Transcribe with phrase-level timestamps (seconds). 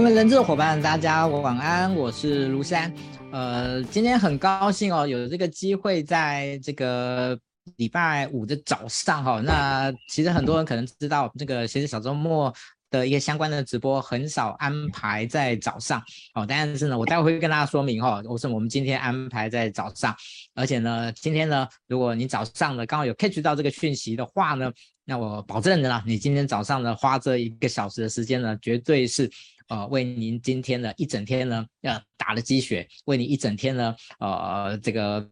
[0.00, 2.90] 各位人资的伙伴，大家晚安，我是卢山。
[3.32, 7.38] 呃，今天很高兴哦，有这个机会在这个
[7.76, 9.42] 礼拜五的早上哈、哦。
[9.42, 12.50] 那其实很多人可能知道，这个其实小周末
[12.90, 16.46] 的一个相关的直播很少安排在早上哦。
[16.48, 20.16] 但是呢，我待会会跟大家说明哈、哦，为什么我们今天安排在早上。
[20.54, 24.72] 而且呢，今天呢，如果你早上呢刚好有 catch 到这个讯息的话呢，
[25.04, 29.30] 那我保证的啦，你今天早上呢花这一个小时的时间呢，绝对是。
[29.70, 35.26] 呃，为您今天的一整天呢，呃，打了鸡血，为你一整天呢，呃，这个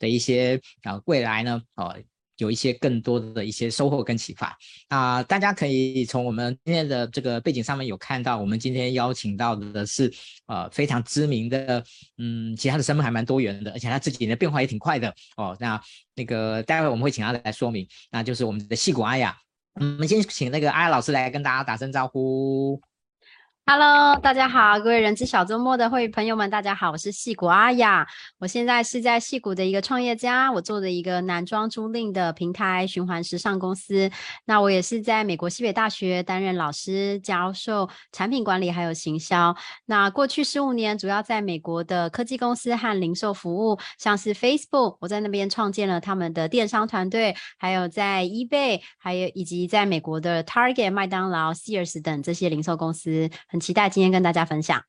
[0.00, 1.96] 的一些啊、呃，未来呢，呃，
[2.38, 4.58] 有一些更多的一些收获跟启发
[4.88, 10.12] 啊、大家可以从我们今天的这个背景上面有看到，我们今天邀请到的是
[10.46, 11.84] 呃非常知名的，
[12.18, 15.56] 嗯，其他的身份还蛮多元的，而且他自己的变化也挺快的哦。
[15.60, 15.80] 那
[16.16, 19.36] 那个待会我们会请他来说明，那就是我们的矽谷阿雅，
[19.74, 22.80] 我们先请那个阿雅老师来跟大家打声招呼。
[23.66, 28.06] Hello，大家好，各位人资小周末的会朋友们，大家好，我是戏谷阿雅，
[28.38, 34.10] 我现在是在戏谷的一个创业家，我做的一个男装租赁的平台循环时尚公司。
[34.44, 39.56] 那我也是在美国西北大学担任老师，教授产品管理还有行销。
[39.86, 53.30] 那过去十五年，主要在美国的科技公司和零售服务，像是 Facebook，我在那边创建了他们的电商团队，还有在 eBay，还有以及在美国的 Target、麦当劳、Sears 等这些零售公司。
[53.54, 54.82] 很期待今天跟大家分享。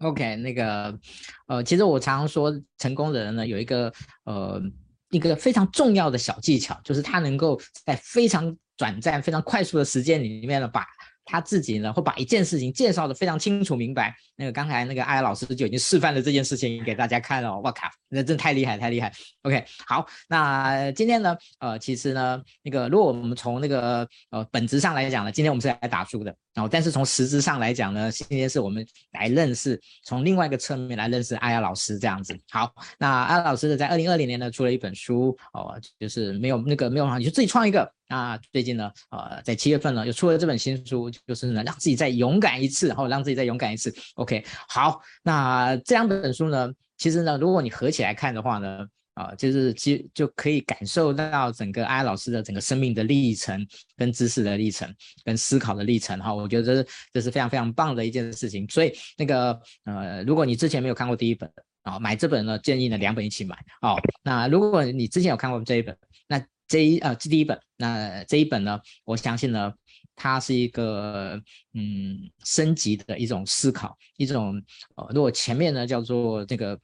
[0.00, 1.00] OK，那个，
[1.46, 3.90] 呃，其实我常常说，成功的人呢，有一个
[4.24, 4.60] 呃
[5.08, 10.86] 一个非常重要的小技巧，就是他能够在非常短暂、非常快速的时间里面呢，把
[11.26, 14.14] 他自己呢，会把一件事情介绍的非常清楚明白。
[14.36, 19.12] 那个刚才那个阿雅老师就已经示范了这件事情给大家看了，我靠，那真太厉害，太厉害。
[19.42, 32.38] OK，好，那今天呢，呃，其实呢，那个如果我们从那个呃本质上来讲呢，今天我们是来打书的，然后但是从实质上来讲呢，今天是我们来认识，从另外一个侧面来认识阿雅老师这样子。
[32.50, 37.90] 好，那阿老师呢，在二零二零年呢出了一本书，哦、就是没有那个没有，你就自己创一个。
[38.08, 43.94] 那最近呢，呃，在七月份呢又出了这本新书，就是呢让自己再勇敢一次，然后让自己再勇敢一次。
[44.14, 54.94] OK，好，那这两本书呢，其实呢，如果你合起来看的话呢，啊、就是其就可以感受到整个阿老师的整个生命的历程、跟知识的历程、
[55.24, 56.34] 跟思考的历程哈。
[56.34, 58.68] 我觉得这是这是非常非常棒的一件事情。
[58.68, 61.50] 所以那个呃，如果你之前没有看过第一本
[61.82, 63.96] 啊、买这本呢，建议呢两本一起买哦。
[64.22, 65.96] 那如果你之前有看过这一本，
[66.28, 69.72] 那这一呃这第一本，那这一本呢，我相信呢。
[70.18, 71.38] 它是一个
[71.74, 74.54] 嗯升级的一种思考，一种
[74.94, 76.80] 呃，如果前面呢叫做这个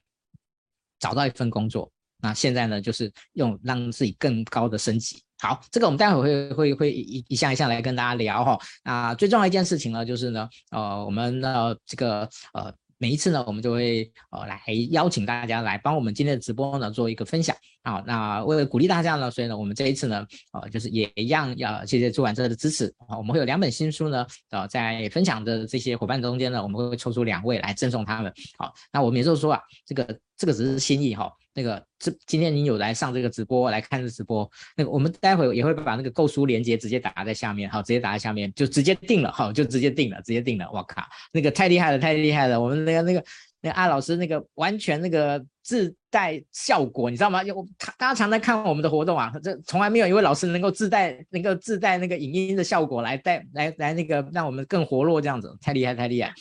[0.98, 5.22] 找到一份工作，那现在呢就是用让自己更高的升级。
[5.38, 8.59] 好，这个我们待会会会会一一项一项来跟大家聊哈。
[8.84, 12.71] 那最重要一件事情呢，就是呢呃我们呢这个呃。
[13.03, 18.01] 每一次呢，我们就会呃来邀请大家来帮我们今天的直播呢做一个分享啊。
[18.07, 23.19] 那为了鼓励大家呢，所以呢，我们这一次呢，呃，就是也一样要谢谢出版社的支持啊。
[23.19, 28.33] 我们会有两本新书呢，呃，在分享的这些伙伴中间呢，我们会抽出两位来赠送他们。
[28.57, 31.29] 好，那我们也就是说啊，这个这个只是心意哈。
[31.55, 41.03] 那个，这今天您有来上这个直播来看这直播，那个我们待会也会把那个购书链接直接打在下面，好，直接打在下面就直接定了，好，就直接定了，直接定了，我靠，
[41.33, 43.25] 那个太厉害了，太厉害了，我们那个那个
[43.61, 47.43] 那个阿老师那个完全那个自带效果，你知道吗？
[47.43, 56.33] 有他大家常在看我们的活动啊，这从来没有一位老师能够自带能够自带那个影音的效果来带来来那个让我们更活络这样子，太厉害，太厉害。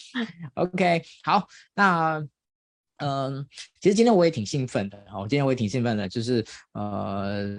[0.53, 1.45] OK，好，
[1.75, 2.25] 那。
[3.01, 3.45] 嗯，
[3.79, 7.57] 其实今天我也挺兴奋的，哦，今天我也挺兴奋的，就是呃，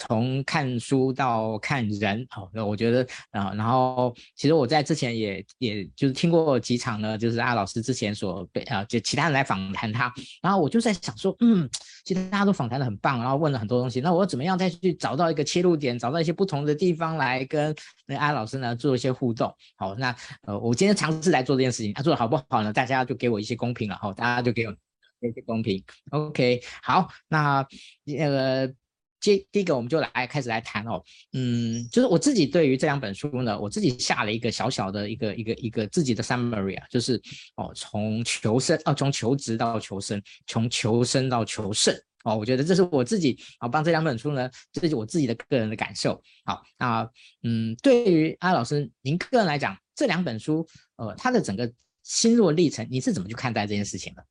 [0.00, 10.12] 从看书到看人，好，那我觉得啊，然后其实我在之前也也就是听过几场呢，就是阿老师之前所被啊，就其他人来访谈他，
[10.42, 11.68] 然后我就在想说，嗯，
[12.04, 17.74] 其实大家都访谈的很棒，然后问了很多东西，那我怎么样再去找到一个切入点，找到一些不同的地方来跟
[18.06, 22.72] 那阿老师呢做一些互动，好，那呃，我今天尝试来做这件事情，他做的好不好呢？
[22.72, 24.74] 大家就给我一些公平了，好，大家就给我。
[25.22, 27.62] 谢谢公平，OK，好，那
[28.04, 28.72] 那个
[29.20, 31.02] 接第一个我们就来开始来谈哦，
[31.32, 37.20] 嗯，就是我自己对于这两本书呢，我自己下了一个小小的一个一个一个自己的 summary 啊，就是
[37.56, 41.94] 哦，从求生哦，从求职到求生，从求生到求胜
[42.24, 46.20] 哦，我觉得这是我自己啊帮这两本书呢，这是我自己的个人的感受。
[46.44, 47.08] 好，那
[47.42, 51.70] 嗯，对于阿老师您个人来讲，这两本书呃，它的整个
[52.02, 54.24] 心路历程，你是怎么去看待这件事情的？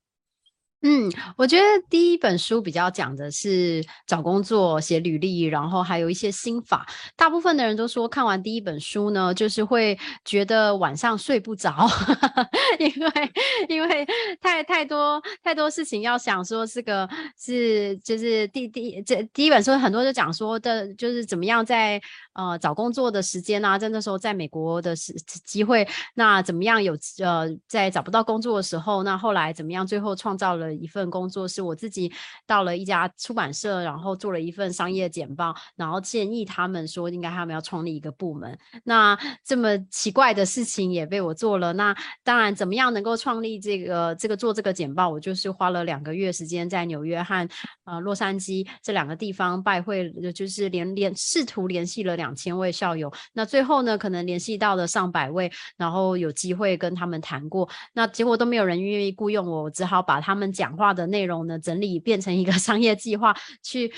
[0.81, 6.87] 嗯，我觉得第一本书比较讲的是找工作、写履历，然后还有一些心法。
[7.17, 11.85] 大部分的人都说看完第一本书呢，就是会觉得晚上睡不着，
[12.79, 13.31] 因为
[13.67, 14.07] 因为
[14.39, 22.01] 太太多太多事情要想，说这个是就是第第这第一本书很多就讲说的，就是怎么样在
[22.39, 25.13] 呃找工作的时间啊，在那时候在美国的时
[25.44, 30.69] 机会，那怎么样有呃在找不到工作的时候，那后来怎么样，最后创造了。
[30.80, 32.09] 一份工作是我自己
[32.47, 38.57] 到了一家出版社，然后做了一份商业简报，然后建议他们说应该他们要创立一个部门。
[38.86, 41.74] 那这么奇怪的事情也被我做了。
[41.74, 41.94] 那
[42.24, 45.09] 当然，怎么样能够创立这个这个做这个简报？
[45.09, 47.50] 我就是花了两个月时间在纽约和
[47.83, 53.11] 呃洛杉矶这两个地方拜会，就是连连试图联系了两两千位校友。
[53.33, 57.67] 那最后呢，可能联系到了上百位，然后有机会跟他们谈过。
[57.93, 60.49] 那结果都没有人愿意雇佣我，我只好把他们。
[60.59, 63.33] 讲话的内容呢，整理变成一个 商业计划，
[63.63, 63.93] 去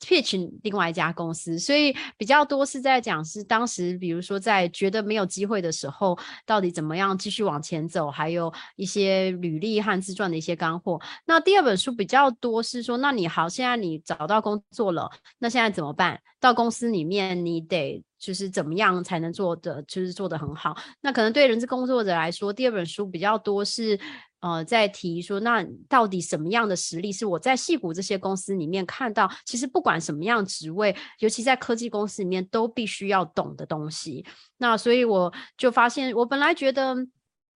[0.00, 1.58] pitch 另外一家公司。
[1.58, 11.00] 所以比较多是在讲是当时，比如说在觉得没有机会的时候，到底怎么样继续往前走，还有一些履历和自传的一些干货。
[11.26, 16.20] 那第二本书比较多是说，那你好，现在你找到工作了，那现在怎么办？
[16.40, 20.76] 到公司里面你得就是怎么样才能做的，就是做得很好。
[21.00, 23.98] 那可能对人资工作者来说，第二本书比较多是。
[24.42, 29.30] 呃，在提说，那到底什么样的实力是我在戏谷这些公司里面看到？
[29.44, 34.24] 其实不管什么样职位，尤其在科技公司里面，都必须要懂的东西。
[34.56, 36.96] 那所以我就发现，我本来觉得。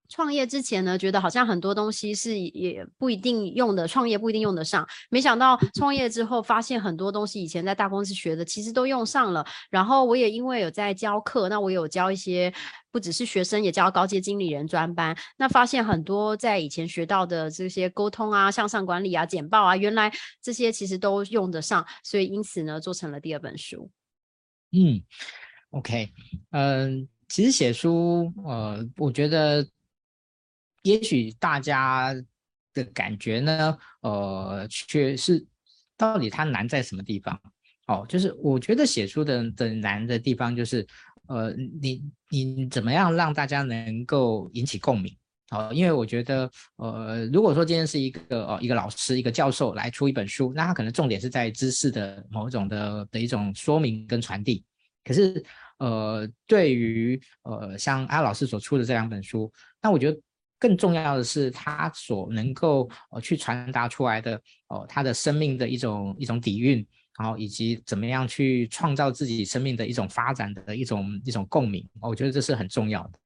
[0.08, 4.86] 创业之前呢，觉得好像很多东西是也不一定用的，创业不一定用得上。
[5.10, 9.44] 没想到创业之后，发现很多东西以前在大公司学的，其实都用上了。
[9.70, 12.52] 然后我也因为有在教课，那我有教一些
[12.92, 15.16] 不只是学生，也教高阶经理人专班。
[15.38, 20.12] 那发现很多在以前学到的这些沟通啊、向上管理啊、简报啊，原来
[20.42, 21.84] 这些其实都用得上。
[22.04, 23.90] 所以因此呢，做成了第二本书。
[24.70, 25.02] 嗯
[25.70, 26.10] ，OK，
[26.50, 29.66] 嗯、其实写书，呃，我觉得。
[30.84, 32.14] 也许大家
[32.74, 35.44] 的感觉呢，呃，却是
[35.96, 37.40] 到底它难在什么地方？
[37.86, 40.86] 哦，就是我觉得写书的的难的地方就是，
[41.26, 45.16] 呃，你你怎么样让大家能够引起共鸣？
[45.52, 54.62] 哦，因为我觉得，呃，如果说今天是一个呃一个老师一个教授来出一本书，那他可能重点是在知识的某种的的一种说明跟传递。
[55.02, 55.42] 可是，
[55.78, 59.50] 呃，对于呃像阿老师所出的这两本书，
[59.80, 60.20] 那我觉得。
[60.58, 66.86] 更重要的是，他所能够呃去传达出来的哦，他的生命的一种一种底蕴，
[67.18, 73.18] 然后以及怎么样去创造自己生命的一种发展的一种一种共鸣，我觉得这是很重要的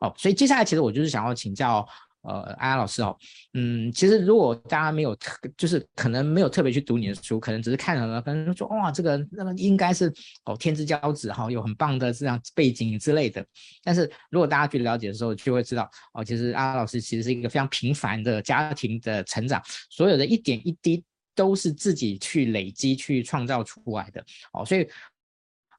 [0.00, 0.12] 哦。
[0.16, 1.86] 所以接下来其实我就是想要请教。
[2.22, 3.16] 呃，阿安老师哦，
[3.54, 10.12] 嗯，其实如果大家没有特，就是可能没有特别去读你的书，可能只是看了，可能说哇，这个那么应该是
[10.44, 13.44] 哦天之骄子哈，有很棒的这样背景之类的。
[13.82, 19.60] 但是如果大家去了解的时候，就会知道哦，其实阿安老师其实是一个非常平凡的家庭的成长，
[19.90, 21.02] 所有的一点一滴
[21.34, 24.64] 都是自己去累积、去创造出来的哦。
[24.64, 24.88] 所以，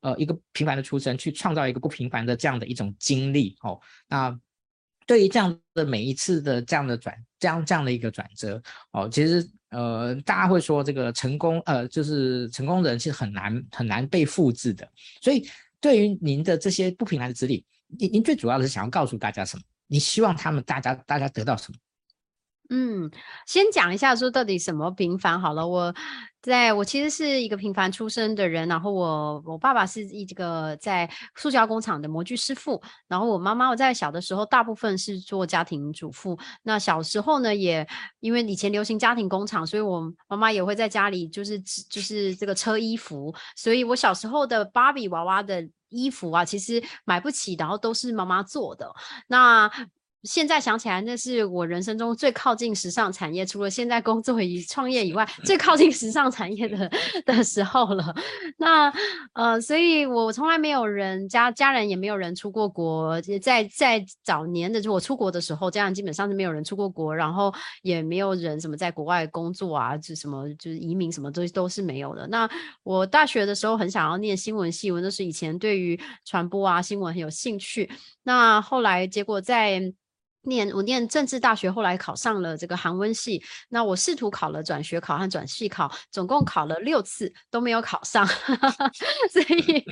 [0.01, 3.79] 呃，一个平凡的出身，去创造一个不平凡的这样的一种经历哦，
[4.09, 4.37] 那。
[5.05, 8.61] 对于这样的每一次的这样的转，这样这样的一个转折，
[8.91, 14.87] 哦，其实呃，大家会说这个成功，呃，就是成功的人是很难很难被复制的。
[15.21, 15.47] 所以，
[15.79, 19.63] 对于您的这些不平凡的资历，您您最主要的是想要告诉大家什么？
[19.87, 21.77] 你希望他们大家大家得到什么？
[22.69, 23.11] 嗯，
[23.45, 25.67] 先讲一下说到底什么平凡好了。
[25.67, 25.93] 我
[26.41, 36.37] 在我其实是一个平凡出身的人，然后我我爸爸是一个在塑胶工厂的模具师傅，然后我妈妈我在小的时候大部分是做家庭主妇。
[36.63, 37.87] 那小时候呢，也
[38.21, 48.91] 因为以前流行家庭工厂，所以我妈妈也会在家里就是就是这个车衣服，所以我小时候的芭比娃娃的衣服啊，其实买不起，然后都是妈妈做的。
[49.27, 49.69] 那
[50.23, 56.89] 现在想起来，那是我人生中最靠近时尚产业，除了现在工作与 创业以外，最靠近时尚产业的
[57.25, 58.15] 的时候了。
[58.57, 58.91] 那
[59.33, 72.25] 呃，所以我从来没有人家家人也没有人出过国，在在早年的就我出国的时候，家人基本上是没有人出过国，然后也没有人什么在国外工作啊，就什么就是移民什么东西都是没有的。
[72.27, 72.49] 那
[72.83, 77.89] 我大学的时候很想要念新闻系，我那是以前对于传播啊新闻很有兴趣。
[78.23, 79.93] 那后来结果在
[80.43, 83.43] 念我念政治大学，后来考上了这个韩文系。
[83.69, 88.27] 那我试图考了转学考和转系考，总共考了六次都没有考上。
[89.31, 89.85] 所以，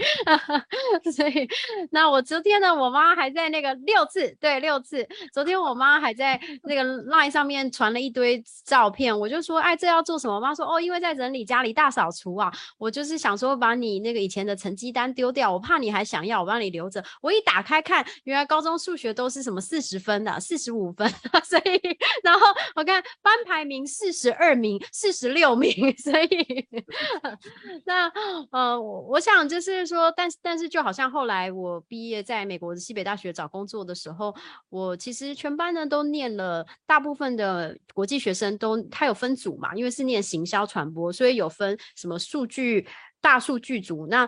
[1.12, 1.48] 所以
[1.92, 5.08] 那我昨天呢，我妈还在那个六次，对，六次。
[5.34, 10.36] 昨天我妈还在那个 LINE 上面传了一堆照片，我就说，哎，这要做什么？
[10.36, 12.52] 我妈说，哦，因为在整理家里大扫除啊。
[12.78, 17.04] 我就是想说，把你那个以前的成绩单丢掉，我怕你还想要，我帮你留着。
[17.22, 20.41] 我一打开看，原来高中数学都是什么四十分的。
[20.42, 21.08] 四十五分，
[21.46, 21.80] 所以
[22.24, 26.68] 然后我看班排名四十二名、四十六名， 所以
[27.86, 28.12] 那
[28.52, 34.36] 呃，我我想就是说，但是但是就好像后来我毕业在美国的西北大学找工作的时候，
[34.70, 42.88] 我其实全班呢都念了，大部分的国际学生都他有分组嘛，因为是念行销传播，所以有分什么数据、
[43.22, 44.28] 大数据组那。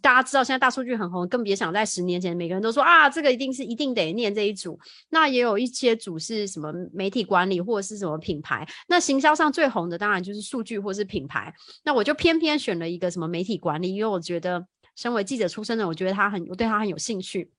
[0.00, 4.78] 大家知道现在大数据很红，更别想在十年前，每个人都说啊，这个一定是一定得念这一组。
[5.10, 8.66] 那也有一些组是什么媒体管理或者是什么品牌。
[8.88, 11.52] 那行销上最红的当然就是数据或是品牌。
[11.84, 17.50] 那我就偏偏选了一个什么媒体管理，因为我觉得身为记者出身的，我觉得他很，我对他很有兴趣。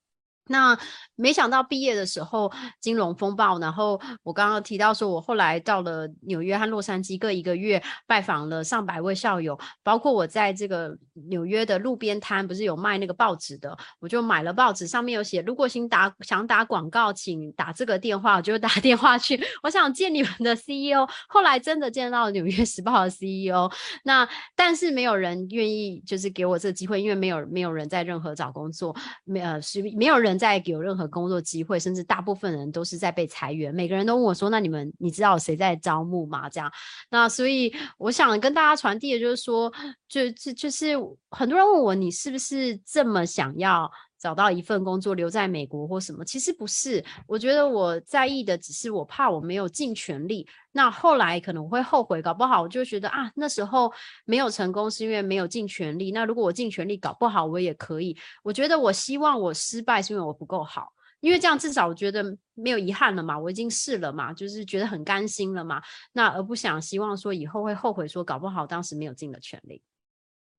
[0.47, 0.77] 那
[1.15, 10.95] 没想到毕业的时候金融风暴，然后我刚刚提到说，我后来到了纽约和洛杉矶各一个月，拜访了上百位校友，包括我在这个
[11.29, 23.71] 纽约的路边摊，不是有卖那个报纸的，我就买了报纸，上面有写，如果想打想打广告，请打这个电话，我就打电话去，我想见你们的 CEO，后来真的见到纽约时报的 CEO，
[24.03, 30.34] 那但是没有人愿意就是给我这个机会，因为没有没有人在任何找工作，没呃是没有人。
[30.37, 33.73] 在有任何工作机会，甚至大部分人都是在被裁员。
[33.73, 36.71] 每个人都问我说：“那你们，你知道谁在招募吗？”这样，
[37.09, 39.71] 那所以我想跟大家传递的就是说，
[40.07, 40.95] 就就就是
[41.29, 43.91] 很多人问我，你是不是这么想要
[44.25, 46.25] 找到一份工作留在美国或什么？
[46.25, 50.47] 其实不是，我觉得我在意的只是我怕我没有尽全力。
[50.71, 53.93] 那后来可能我会后悔，搞不好我就觉得啊，那时候
[54.25, 56.11] 没有成功是因为没有尽全力。
[56.11, 58.17] 那如果我尽全力，搞不好我也可以。
[58.41, 65.79] 我觉得我希望我失败是因为我不够好，因为这样至少我觉得没有遗憾了嘛，我已经试了嘛，就是觉得很甘心了嘛。
[66.13, 69.83] 那而不想希望说以后会后悔，说搞不好当时没有尽了全力。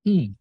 [0.05, 0.33] 嗯，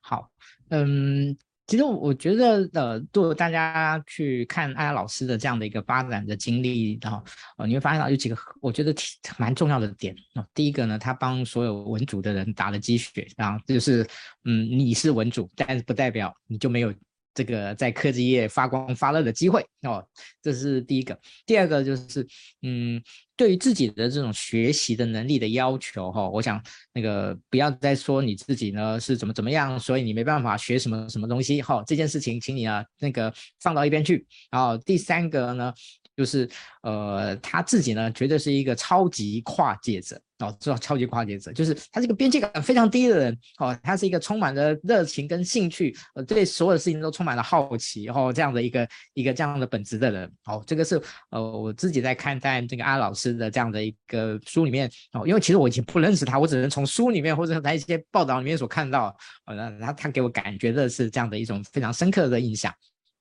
[0.00, 0.30] 好，
[0.70, 1.36] 嗯。
[1.68, 7.22] 其实我觉得，呃，作为大家去看阿雅老师的这样的一个发展的经历，然后，
[7.58, 9.06] 呃，你会发现到有几个我觉得挺
[9.36, 10.16] 蛮重要的点。
[10.34, 14.02] 哦，第一个呢，他帮所有文组的人打了鸡血，然后就是，
[14.44, 16.92] 嗯，你是文组，但是不代表你就没有。
[17.38, 20.04] 这个在科技业发光发热的机会哦，
[20.42, 21.16] 这是第一个。
[21.46, 22.26] 第二个就是，
[22.62, 23.00] 嗯，
[23.36, 26.60] 对于自己的这种学习的能力的要求哈、哦，我想
[26.92, 34.26] 那个不要再说你自己呢是怎么怎么样，所以你没办法学什么什么东西哈、哦，这件事情，请你啊那个放到一边去。
[34.50, 35.72] 然后第三个呢，
[36.16, 36.50] 就是
[36.82, 40.20] 呃他自己呢，绝对是一个超级跨界者。
[40.38, 43.36] 哦，知道超级跨界者，就是他是一个边界感非常低的人。
[43.58, 50.32] 哦，他是一个充满了热情跟兴趣，呃，对所有的事情都充满了好奇，然后这样的一个一个这样的本质的人。
[50.44, 54.88] 哦，这个是呃我自己在看待这个阿老师的这样的一个书里面。
[55.12, 59.16] 哦，因为其实我已经不认识他，我只能从书里面或者在一些报道里面所看到。
[59.46, 62.72] 呃，然后他给我感觉的是这样的一种非常深刻的印象。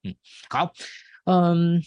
[0.04, 0.14] 嗯，
[0.50, 0.72] 好，
[1.26, 1.82] 嗯。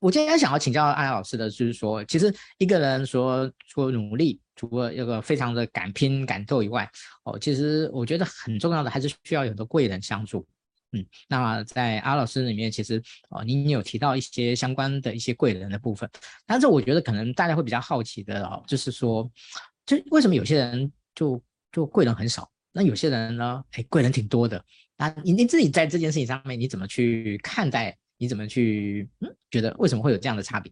[0.00, 6.90] 我今天想要请教阿老师的，就是说，其实一个人说除了努力，除了一个非常的敢拼敢斗以外，
[7.24, 10.46] 哦，其实我觉得很重要的还是需要有个贵人相助。
[10.92, 16.08] 嗯，那在阿老师里面，其实哦，您有提到一些相关的一些贵人的部分，
[16.46, 19.30] 但是我觉得可能大家会比较好奇的哦，就是说，
[19.84, 21.40] 就为什么有些人就
[21.70, 24.64] 就贵人很少，那有些人呢，哎，贵人挺多的。
[24.96, 27.96] 那您您自己在这件事情上面，你怎么去看待？
[28.20, 30.70] 你怎么去嗯，觉得为什么会有这样的差别？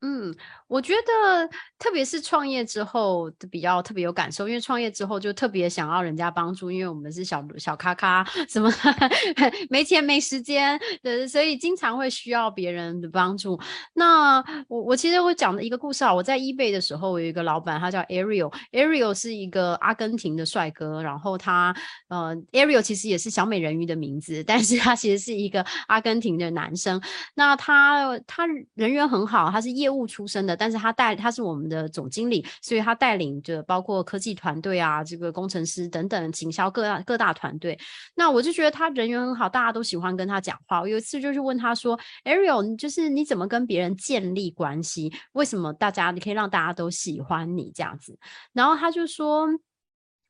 [0.00, 0.34] 嗯，
[0.72, 1.46] 我觉得
[1.78, 8.72] 特别是创业之后比较特别有感受，因为创业之后就特别想要人家帮助，因为我们是小小咖咖，什么
[9.70, 13.60] 没钱没时间，对，所以经常会需要别人的帮助。
[13.92, 21.76] 那我我其实我讲的一个故事啊，我在 eBay 的时候，有一个老板，他叫 Ariel，Ariel 是一个阿根廷的帅哥，然后他
[22.08, 26.98] 呃 Ariel 其实也是小美人鱼的名字，但是他其实是一个阿根廷的男生。
[27.34, 29.92] 那他他人缘很好，他是业。
[29.92, 37.76] 务出身的，但是他带他是我们的总经理，所以他带领着包括科技团队啊，这个工程师等等，行销各大各大团队。
[38.14, 40.80] 那我就觉得他人缘很好，大家都喜欢跟他讲话。
[40.80, 45.12] 我有一次就是问他说：“Ariel，就是你怎么跟别人建立关系？
[45.32, 48.16] 为什么大家你可以让大家都喜欢你这样子？”
[48.54, 49.48] 然后他就说：“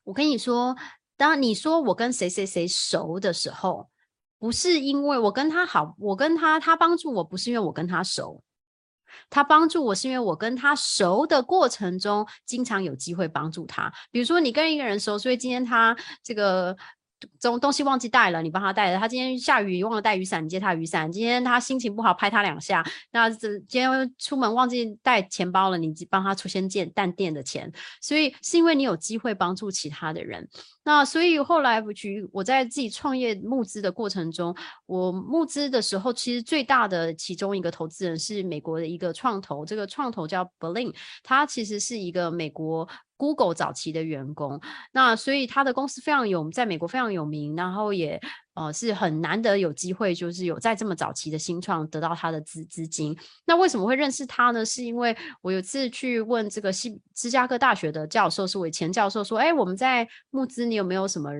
[0.03, 0.75] 我跟你说，
[1.15, 3.87] 当你说我跟谁谁谁熟的时候。”
[4.39, 8.43] 不是因为我跟他好，我跟他他帮助我，不是因为我跟他熟，
[9.29, 13.91] 他帮助我是因为我跟他熟的过程中，经常有机会帮助他。
[14.11, 16.75] 比如说你跟一个人熟，所以今天他这个。
[17.39, 18.99] 东东西忘记带了，你帮他带了。
[18.99, 21.09] 他今天下雨忘了带雨伞，你借他雨伞。
[21.09, 22.83] 今天他心情不好，拍他两下。
[23.13, 27.71] 那这今天出门忘记带钱包了，你帮他出先借淡店的钱。
[28.01, 30.45] 所以是因为你有机会帮助其他的人。
[30.83, 42.87] 那所以后来我去我在自己创业募资的过程中，我募资的时候，其实最大的其中一个投资人是美国的一个创投，这个创投叫 Berlin，他其实是一个美国。
[43.15, 44.59] Google 早期的员工，
[44.91, 48.19] 那所以他的公司非常有，在美国非常有名，然后也
[48.55, 53.17] 呃是很难得有机会，就是有在这么早期的新创得到他的资资金。
[53.45, 54.63] 那为什么会认识他呢？
[54.65, 61.31] 是因为我有次去问这个西芝加哥大学的教授，是我前教授说，哎，我们在募资，你有没有什么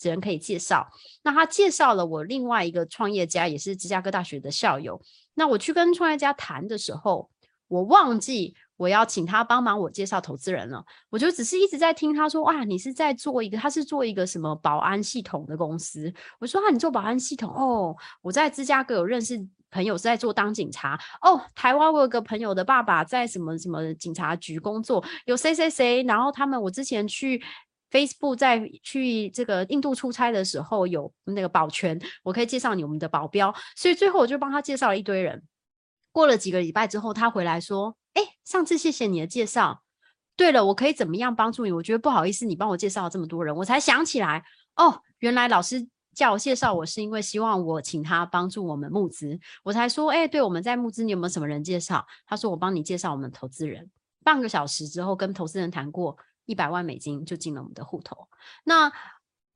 [0.00, 0.86] 人可以介绍？
[1.22, 5.00] 那他介绍了我另外一个创业家，也是芝加哥大学的校友。
[5.34, 7.30] 那我去跟创业家谈的时候，
[7.68, 8.54] 我忘记。
[8.78, 16.10] 我要请他帮忙我介绍投资人了，我就只是一直在听他说，哇，你是在做一个，他是做一个什么保安系统的公司。
[16.38, 19.36] 我说啊，你做保安系统哦，我在芝加哥有认识
[19.70, 27.42] 朋友是在做当警察哦，台湾我有个朋友的爸爸在什么什么警察局工作，有谁谁谁，然后他们我之前去
[27.90, 35.42] Facebook 在去这个印度出差的时候有那个保全，我可以介绍你我们的保镖，所以最后我就帮他介绍了一堆人。
[36.12, 37.96] 过了几个礼拜之后，他回来说。
[38.14, 39.82] 哎，上次谢谢你的介绍。
[40.36, 41.72] 对了，我可以怎么样帮助你？
[41.72, 44.44] 我觉得不好意思，你帮我介绍了这么多人，我才想起来，
[44.76, 52.06] 哦，原来老师叫我介绍我是因为希望我请他帮助我们募资，我才说，哎，对，我们在募资，你有没有什么人介绍？
[52.24, 53.90] 他说我帮你介绍我们投资人。
[54.22, 58.28] 半个小时之后跟投资人谈过，一百万美金就进了我们的户头。
[58.62, 58.92] 那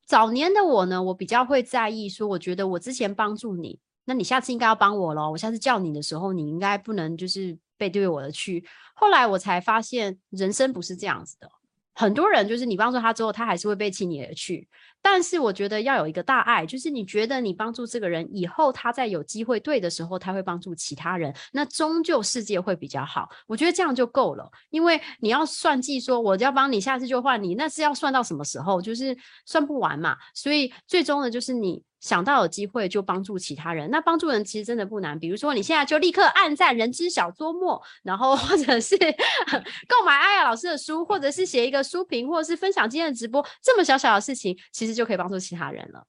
[0.05, 5.31] 早年的我呢，我比较会在意说，我觉得我之前帮助你，那你下次应该要帮我咯。
[5.31, 7.57] 我下次叫你的时候，你应该不能就是。
[7.83, 11.51] 背对我的去，后来我才发现人生不是这样子的。
[11.95, 14.69] 很多人就是你帮助他之后，他还是会背弃你而去。
[15.03, 23.29] 但是我觉得要有一个大爱，就是你觉得你帮助这个人以后，他在有机会对的时候，他会帮助其他人，那终究世界会比较好。
[23.49, 28.81] 我觉得这样就够了，因为你要算计说我要帮你，下次就换你，那是要算到什么时候？
[28.81, 30.17] 就是算不完嘛。
[30.35, 31.83] 所以最终的就是你。
[32.03, 35.17] 想到有机会就帮助其他人，那帮助人其实真的不难。
[35.19, 38.97] 比如说，你现在就立刻按赞“人之小周末”，然后或者是
[39.89, 46.05] 购买阿雅老师的书，或者是写一个书评，或者是分享今天的直播，这么小小的事情，其实就可以帮助其他人了。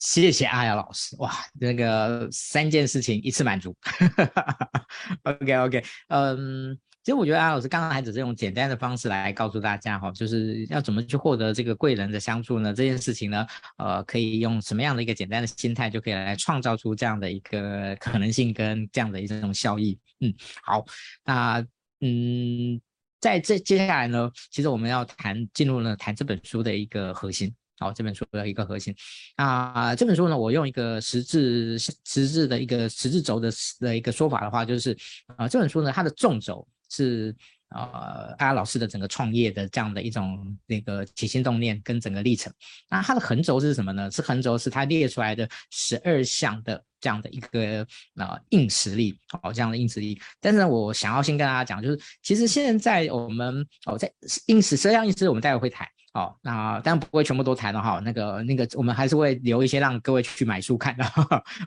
[0.00, 3.74] 谢谢阿雅老师，哇，那个三件事情一次满足。
[5.22, 6.78] OK OK，嗯。
[7.04, 12.74] 其实我觉得阿老师刚刚还只是用简单的方式来告诉大家哈，就是要怎么去获得这个贵人的相助呢？
[12.74, 13.46] 这件事情呢，
[13.78, 19.98] 呃，可以用什么样的一个简单的心态就可以来创造出这样的一个可能性跟这样的一种效益。
[20.20, 20.84] 嗯，好，
[21.24, 21.66] 那
[22.00, 22.78] 嗯，
[23.20, 27.54] 在这接下来呢，其实我们要谈进入呢谈这本书的一个核心。
[27.78, 28.94] 好，这本书的一个核心
[29.36, 34.94] 啊，这本书呢，我用一个十字十字的一个十字轴的的一个说法的话，就是
[35.36, 36.68] 啊，这本书呢，它的纵轴。
[36.88, 37.34] 是
[37.70, 42.50] 呃，阿老师的整个创业的这样的一种那个起心动念跟整个历程。
[42.88, 44.10] 那它的横轴是什么呢？
[44.10, 50.18] 是横轴是它列出来的十二项的这样的一个呃硬实力，哦，这样的硬实力。
[50.40, 54.10] 但是呢，我想要先跟大家讲，就是其实现在我们哦，在
[54.46, 55.86] 硬实十二项硬实，我们待会会谈。
[56.12, 58.00] 好，那当然不会全部都谈了哈。
[58.02, 61.04] 那个那个，我们还是会留一些让各位去买书看的。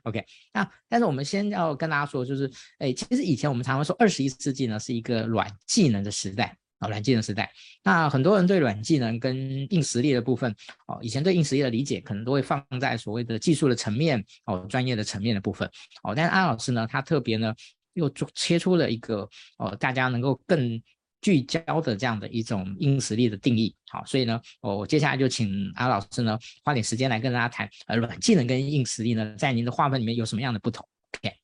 [0.04, 7.52] OK，那但是我们先要跟大家说，就是哎，其实以前我们常常说，二十一世纪呢是一个软技能的时代啊，软技能时代。
[7.84, 10.54] 那很多人对软技能跟硬实力的部分
[10.88, 15.70] 哦，以前对硬实力的理解可能都会放在所谓的技术的层面哦，专业的层面的部分
[16.04, 16.16] 哦。
[16.16, 17.54] 但是安老师呢，他特别呢
[17.94, 20.82] 又做切出了一个哦，大家能够更。
[21.22, 30.88] 聚焦的这样的一种硬实力的定义，好，所以呢，我我接下来就请阿老师呢花点时间来跟大家谈，呃，软技能跟硬实力呢，在您的划分里面有什么样的不同
[31.20, 31.36] ？OK，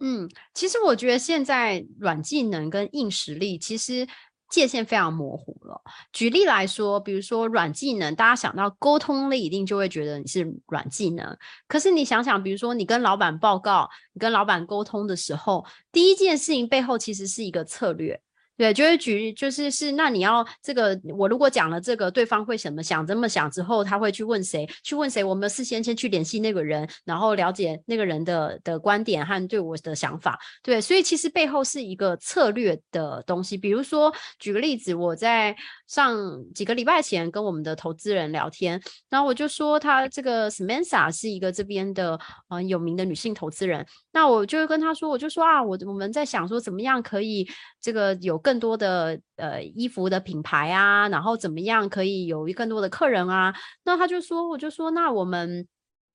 [0.00, 4.06] 嗯，其实我觉得现在软技能跟硬实力其实
[4.50, 5.80] 界限非常模糊了。
[6.12, 11.36] 举例来说，比如说软技能，大家想到沟通力，一定就会觉得你是软技能。
[11.66, 18.20] 可是你想想，比如说你跟老板报告，你跟老板沟通的时候，第一件事情背后其实是一个策略。
[18.56, 23.04] 对，就是举，就是是，那你要这个，我如果讲了这个，对方会什么想？
[23.04, 24.64] 这么想之后，他会去问谁？
[24.84, 25.24] 去问谁？
[25.24, 30.38] 我们事先先去联系那个人，然后了解那个人的的观点和对我的想法。
[30.62, 33.56] 对，所以其实背后是一个策略的东西。
[33.56, 42.18] 比如说，举个例子，我在上几个礼拜前跟我们的投资人聊天，然后我就说他这个 Samantha 是一个这边的
[42.48, 47.48] 呃有名的女性投资人，那我就跟他说，我就说啊，我我们在想说怎么样可以
[47.80, 55.66] 这个有更多的呃衣服的品牌啊，然后怎么样可以有更多的客人啊，那他就说，我就说那我们。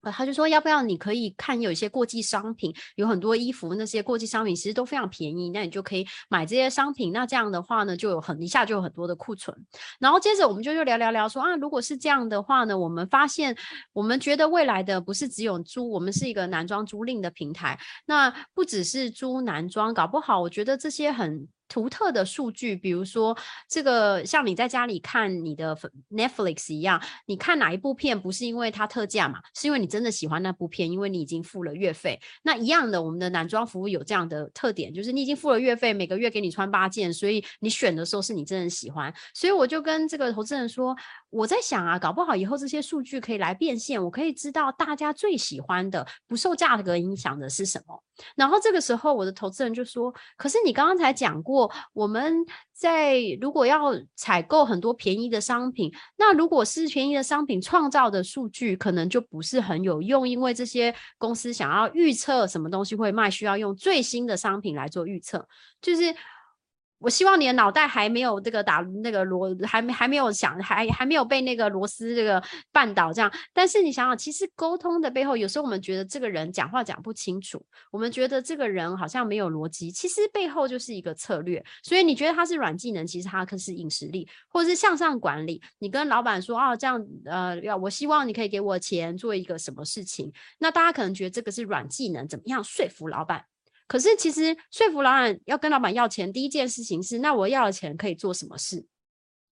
[0.02, 7.12] 呃，他就说，要不要你可以看有一些过季商品，有很多衣服，那些过季商品其实都非常便宜，那你就可以买这些商品。
[7.12, 9.56] 那这样的话呢，就有很一下就有很多的库存。
[10.00, 13.56] 然后接着我们就就聊聊聊说啊，如果是这样的话呢，我们发现
[13.94, 17.80] 我们觉得未来的不是只有租，我们是一个男装租赁的平台。
[18.06, 21.48] 那不只是租男装，搞不好我觉得这些很。
[21.70, 23.38] 独特的数据，比如说
[23.70, 25.78] 这个，像你在家里看你的
[26.12, 29.40] Netflix 一样，你看哪一部片不是因为它特价嘛？
[29.54, 32.20] 是因为你真的喜欢那部片，因为你已经付了月费。
[32.42, 39.14] 那一样的，我们的男装服务有这样的特点，就是你已经付了月费，每个月给你穿八件，所以你选的时候是你真的喜欢。
[39.34, 40.96] 所以我就跟这个投资人说，
[41.30, 48.04] 我在想啊，搞不好以后这些数据可以来变现，我可以知道大家最喜欢的、不受价格影响的是什么。
[48.36, 65.48] 然后这个时候，我的投资人就说：“可是你刚刚才讲过。”我们在如果要采购很多便宜的商品，那如果是便宜的商品创造的数据，可能就不是很有用，因为这些公司想要预测什么东西会卖，需要用最新的商品来做预测，
[65.80, 66.16] 就是。
[67.00, 73.32] 我希望你的脑袋还没有这个打那个螺，还没还没有想，还还没有被那个螺丝这个绊倒这样。
[73.54, 81.64] 但是你想想，其实沟通的背后，有时候我们觉得这个人讲话讲不清楚，我们觉得这个人好像没有逻辑，其实背后就是一个策略。
[81.84, 85.62] 所以你觉得他是软技能，其实他可是硬实力，或者是向上管理。
[85.80, 93.46] 你跟老板说啊，这样呃，要我希望你可以给我钱做一个什么事情，那大家可能觉得这个是软技能，怎么样说服老板？
[93.90, 98.86] 可是，其实说服老板要跟老板要钱，第一件事情是，那我要的钱可以做什么事？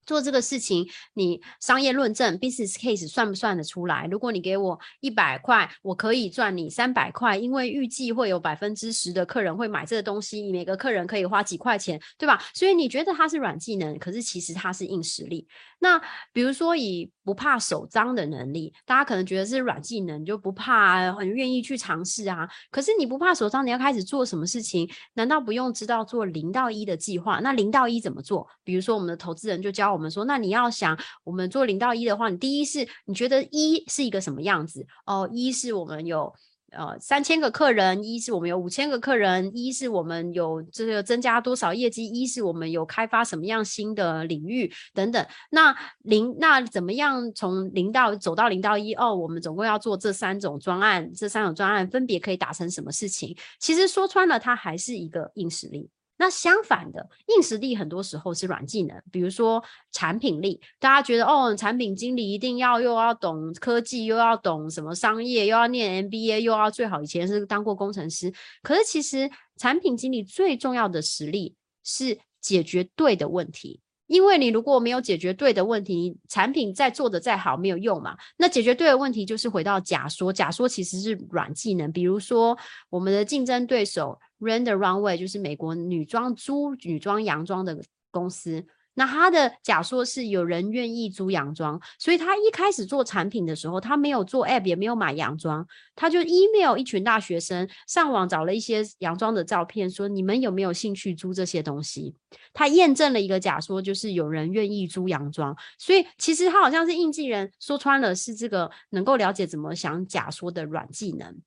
[0.06, 4.08] 做这个事情，你商业论证 business case 算不算得出来？
[4.10, 12.42] 如果你给我一百块，我可以赚你三百块，因为预计会有百分之十的客人会买这个东西，你每个客人可以花几块钱，对吧？
[12.54, 15.46] 所以你觉得它是软技能，可是其实它是硬实力。
[15.80, 16.02] 那
[16.34, 22.50] 比如说以不怕手脏的能力，大家可能觉得是软技能，就不怕，很愿意去尝试啊。
[22.72, 24.90] 可是你不怕手脏，你要开始做什么事情？
[25.14, 27.40] 难道不用知道做零到一的计划？
[27.42, 28.48] 那零到一怎么做？
[28.64, 34.86] 比如说我们的投资人就教我们说，那你要想我们做零到一的话，你第一是你觉得一是一个什么样子？
[35.06, 36.34] 哦，一是我们有。
[36.72, 45.26] 呃，三千个客人，一是我们有五千个客人，一是我们有这个增加多少业绩，一是我们有开发什么样新的领域等等。
[45.50, 48.94] 那零，那怎么样从零到走到零到一？
[48.96, 53.36] 哦，我们总共要做这三种专案，这三种专案分别可以达成什么事情？
[53.60, 55.90] 其实说穿了，它还是一个硬实力。
[56.18, 60.60] 那相反的，硬实力很多时候是软技能，比如说产品力。
[60.80, 68.34] 大家觉得哦，产品经理一定要又要懂科技，又要懂什么商业，又要念 MBA，又要最好以前是当过工程师。
[68.64, 73.82] 可是其实产品经理最重要的实力是解决对的问题。
[74.08, 78.18] 因为你如果没有解决对的问题，产品再做的再好没有用嘛。
[78.38, 81.92] 那解决对的问题就是回到假说，假说其实是软技能。
[81.92, 82.58] 比如说
[82.90, 84.20] 我们的竞争对手。
[84.40, 87.76] Rent the Runway 就是美国女装租女装洋装的
[88.12, 88.64] 公司，
[89.00, 102.16] 那他的假说是有人愿意租洋装，所以他一开始做产品的时候，他没有做 App，也没有买洋装，他就 email 一群大学生，上网找了一些洋装的照片，说你们有没有兴趣租这些东西？
[102.54, 111.38] 他验证了一个假说，就是有人愿意租洋装，所以其实他好像是应技人，说穿了是这个能够了解怎么想假说的软技能。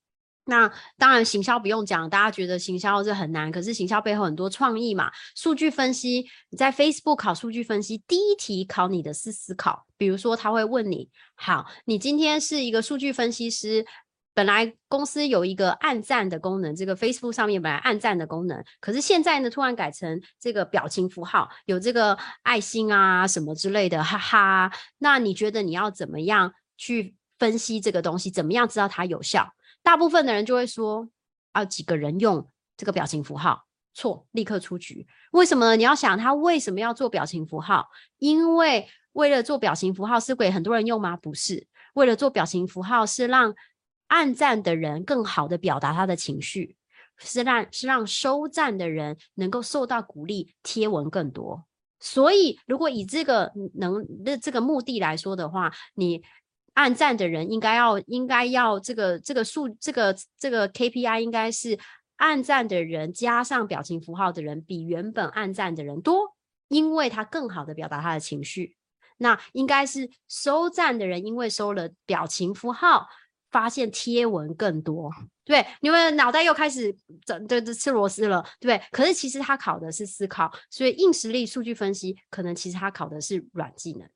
[0.51, 5.09] 那当然，行销不用讲，大家觉得行销是很难，可是行销背后很多创意嘛。
[5.37, 9.87] 数据分析，你在 Facebook 考数据分析，第一题考你的是思考。
[9.97, 13.87] 比如说，他会问你：好，你今天是一个数据分析师，
[14.35, 24.73] 本来公司有一个按赞的功能，这个 Facebook 上面本来按赞的功能，可是现在呢，突然改成这个表情符号，有这个爱心啊什么之类的，哈哈。
[24.99, 28.33] 那你觉得你要怎么样去分析这个东西？
[28.33, 29.55] 怎么样知道它有效？
[29.83, 31.09] 大部分的人就会说，
[31.53, 33.65] 啊，几个人用这个表情符号，
[33.95, 35.07] 错，立刻出局。
[35.33, 35.77] 为什么呢？
[35.77, 37.89] 你要想他为什么要做表情符号？
[38.19, 41.17] 因为为了做表情符号是给很多人用吗？
[41.17, 43.55] 不是，为了做表情符号是让
[44.09, 46.77] 按赞的人更好的表达他的情绪，
[47.19, 51.65] 是让是让收赞的人能够受到鼓励，贴文更多。
[51.99, 56.23] 所以，如果以这个能的这个目的来说的话，你。
[56.75, 61.79] 按赞的人应该要应该要这个这个数这个这个 KPI 应该是
[62.17, 66.37] 按赞的人加上表情符号的人比原本按赞的人多，
[66.69, 68.77] 因为他更好的表达他的情绪。
[69.23, 73.07] 那应该是收赞的人，因为收了表情符号，
[73.51, 75.11] 发现贴文更多。
[75.45, 78.81] 对，因为脑袋又开始整对对吃螺丝了，对。
[78.91, 84.09] 可是其实他考的是思考，所以硬实力、数据分析，可能其实他考的是软技能。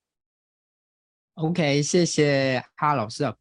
[1.34, 3.34] OK，谢谢哈老师啊。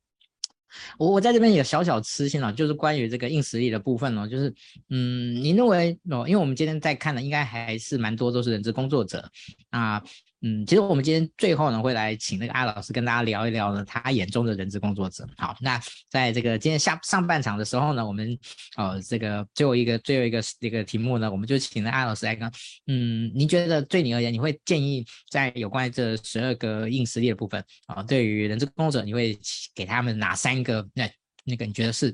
[0.98, 4.52] 我我在这边有小小私心了，就是关于这个硬实力的部分呢，就是
[4.90, 9.30] 嗯，你认为哦，因为我们今天在看的应该还是蛮多都是人资工作者
[9.70, 10.04] 啊。
[10.46, 15.26] 嗯，其实我们今天最后呢，会来请那个阿老师跟大家聊一聊呢，他眼中的人资工作者。
[15.38, 18.38] 好，那在这个今天下上半场的时候呢，我们
[18.76, 22.52] 呃这个最后一个最后一个一个题目呢，我们就请了阿老师来跟。
[22.88, 29.40] 嗯，您觉得对你而言，你会建议在有关这十二个硬实力的部分啊，对于人资工作者，你会
[29.74, 30.86] 给他们哪三个？
[30.94, 31.10] 那
[31.46, 32.14] 那个你觉得是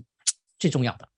[0.60, 1.10] 最重要的？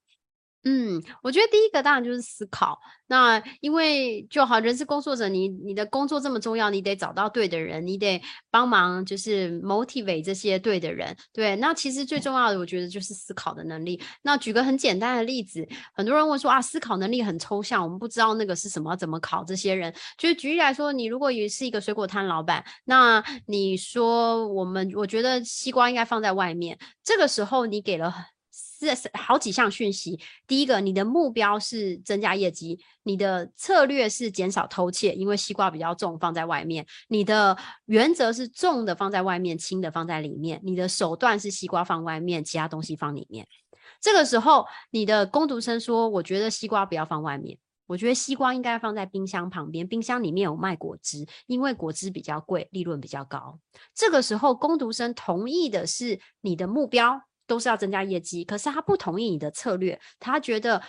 [0.64, 2.80] 嗯，我觉得第一个当然就是思考。
[3.08, 8.22] 那因为就好，人事工作者，你你的工作这么重要，你得找到对的人，你得
[8.52, 11.18] 帮忙，就是 motivate 这些对的人。
[11.34, 14.00] 对，那其实最重要的，我觉得就是思考的能力。
[14.22, 19.94] 那举个很简单的例子，很多人问说啊，思考能力很抽象，我们不知道那个是什么，怎么考这些人？
[20.18, 28.14] 就是举例来说，你如果也是一个水果摊老板，那你说我们，我觉得西瓜应该放在外面，这个时候你给了。
[28.82, 30.20] 这是好几项讯息。
[30.48, 36.84] 第一个，你的目标是增加业绩，你的策略是减少偷窃，因为西瓜比较重，放在外面。
[37.08, 40.60] 你的原则是重的放在外面，轻的放在里面。
[40.64, 43.48] 你的手段是西瓜放外面，其他东西放里面。
[44.00, 49.88] 这个时候，你的工读生说：“我觉得西瓜不要放外面，我觉得西瓜应该放在冰箱旁边。
[49.88, 53.60] 冰箱里面有卖果汁，因为果汁比较贵，利润比较高。”
[53.94, 57.22] 这个时候，工读生同意的是你的目标。
[57.48, 60.82] 都是要增加业绩，可是他不同意你的策略，他觉得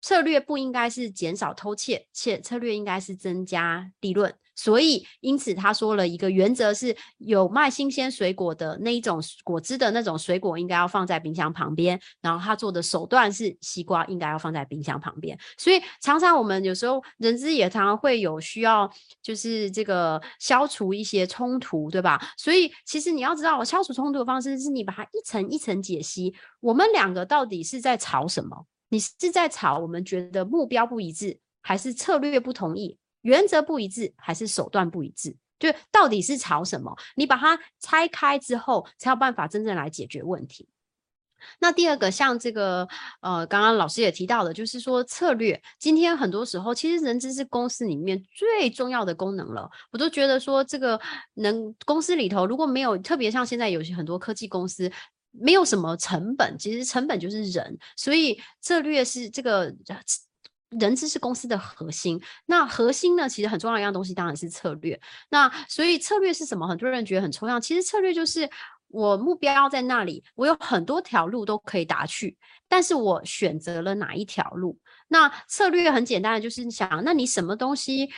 [0.00, 4.34] 策略不应该是减少偷窃，且策略应该是增加利润。
[4.58, 11.98] 所以，因此他说了一个原则是，有卖新鲜水果的那一种果汁的那种水果，应该要放在冰箱旁边。
[12.20, 15.38] 然后他做的手段是，西瓜应该要放在冰箱旁边。
[15.56, 18.90] 所以，常常我们有时候人资也常常会有需要，
[19.22, 22.20] 就是这个消除一些冲突，对吧？
[22.36, 26.34] 所以，其实你要知道，消除冲突的方式是你把它一层一层解析。
[26.58, 28.66] 我们两个到底是在吵什么？
[28.88, 32.98] 你是在吵我们觉得目标不一致，还是策略不同意？
[33.22, 35.36] 原则不一致还是手段不一致？
[35.58, 36.96] 就到底是吵什么？
[37.16, 40.68] 你把它拆开之后，才有办法真正来解决问题。
[41.58, 42.86] 那第二个，像这个
[43.20, 45.60] 呃，刚刚老师也提到的，就是说策略。
[45.78, 49.68] 今天很多时候，其实人资是公司里面最重要的功能了。
[49.90, 51.00] 我都觉得说，这个
[51.34, 54.88] 能公司里头如果没有特别像现在有些很多科技公司，
[55.32, 59.74] 没有什么成本，其实成本就是人，所以策略是这个。
[60.70, 65.00] 人资是公司的核心，那核心呢，其实很重要一样东西当然是策略。
[65.30, 66.66] 那所以策略是什么？
[66.66, 68.48] 很多人觉得很抽象，其实策略就是
[68.88, 72.36] 我目标在那里，我有很多条路都可以达去，
[72.68, 74.78] 但是我选择了哪一条路？
[75.08, 78.10] 那策略很简单的就是想，那你什么东西？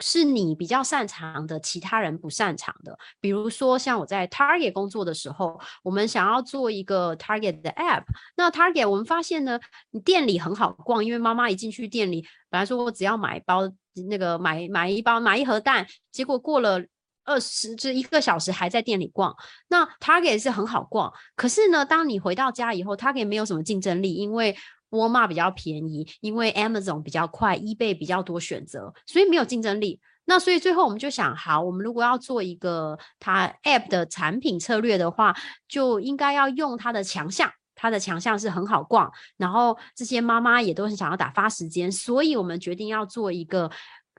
[0.00, 2.96] 是你比较擅长的，其他人不擅长的。
[3.20, 8.04] 比如说，像我在 Target 工作的时候，我们想要做一个 Target 的 App。
[8.36, 9.58] 那 Target 我们发现呢，
[9.90, 13.62] 你店里很好逛，因为妈妈一进去店里，本来说我只要买一包
[14.08, 16.80] 那个买买一包买一盒蛋，结果过了
[17.24, 19.34] 二十就一个小时还在店里逛。
[19.68, 24.56] 那 Target 是很好逛，可是呢，当你回到家以后，Target 没有什么竞争力，因为
[24.90, 30.00] 沃尔玛比较便宜，因为 Amazon 比较快，eBay 比较多选择，所以没有竞争力。
[30.24, 35.34] 那所以最后我们就想，好，我们如果要做一个它 App 的产品策略的话，
[35.66, 37.50] 就应该要用它的强项。
[37.80, 43.70] 它的强项是很好逛，然后这些妈妈也都很想要打发时间，所以我们决定要做一个，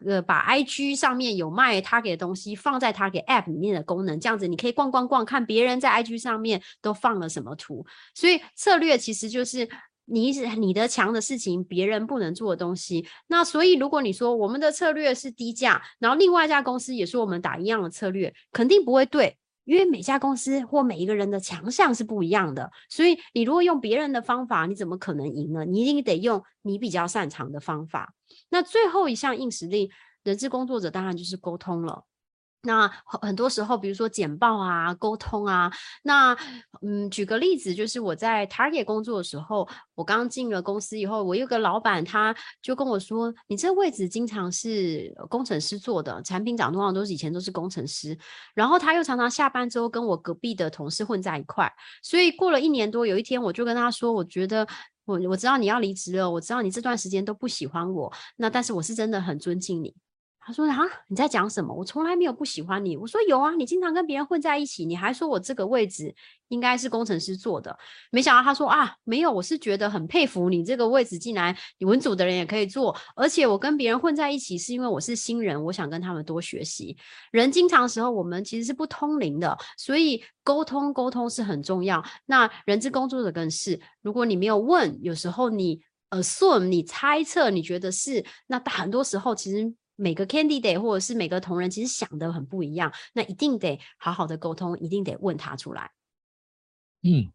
[0.05, 7.85] 呃，把 IG 上面有卖 Target 的东西放在 Target App 里面的功能，这样子你可以逛逛逛，看别人在 IG 上面都放了什么图。
[8.15, 9.69] 所以策略其实就是。
[10.09, 13.05] 你你的强的事情，别人不能做的东西。
[13.27, 22.71] 那所以，如果你说我们的策略是低价，然后另外一家公司也说我们打一样的策略，肯定不会对，因为每家公司或每一个人的强项是不一样的。
[22.89, 25.63] 所以，你如果用别人的方法，你怎么可能赢呢？
[25.65, 28.13] 你一定得用你比较擅长的方法。
[28.49, 29.91] 那最后一项硬实力，
[30.23, 32.03] 人资工作者当然就是沟通了。
[32.63, 35.71] 那很多时候，比如说简报啊、沟通啊，
[36.03, 36.37] 那
[36.81, 48.17] 嗯，举个例子，就是我在 Target 工作的时候，我刚进了公司以后，我有个老板，他就跟我说：“你这位置经常是工程师做的，产品长通常都是以前都是工程师，
[48.53, 51.71] 然后他又常常下班之后跟我隔壁的同事混在一块，
[52.03, 54.67] 所以过了一年多，有一天我就跟他说，我觉得
[55.05, 59.95] 我我知道你要离职了，我知道你这段时间都不喜欢我，那但是我是真的很尊敬你。”
[60.41, 61.71] 他说：“啊，你在讲什么？
[61.73, 66.15] 我从来没有不喜欢你。”我说：“有啊，你经常跟别人混在一起，你还说我这个位置
[66.47, 67.77] 应该是工程师做的。”
[68.09, 76.97] 没想到他说：“啊，没有，我是觉得很佩服你这个位置，竟然你文组的人也可以做，而且我跟别人混在一起是因为我是新人，我想跟他们多学习。
[77.31, 82.03] 人经常时候我们其实是不通灵的，所以沟通沟通是很重要。
[82.25, 95.91] 那人资工作者更是，如果你没有问，有时候你 assume 你猜测，你觉得是，那很多时候其实。”每个 candidate 或者是每个同仁，其实想的很不一样，那一定得好好的沟通，一定得问他出来。
[97.03, 97.29] 嗯，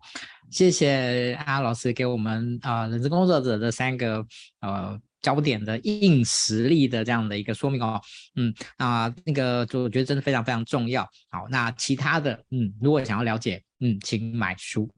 [0.50, 4.27] 谢谢阿老师给我们啊、人资工作者的三个
[4.61, 8.00] 呃焦点的硬实力的这样的一个说明哦。
[8.37, 11.03] 嗯啊、那个就我觉得真的非常非常重要。
[11.31, 13.62] 好，那其他的嗯，如果想要了解。
[13.85, 14.90] 嗯，请买书。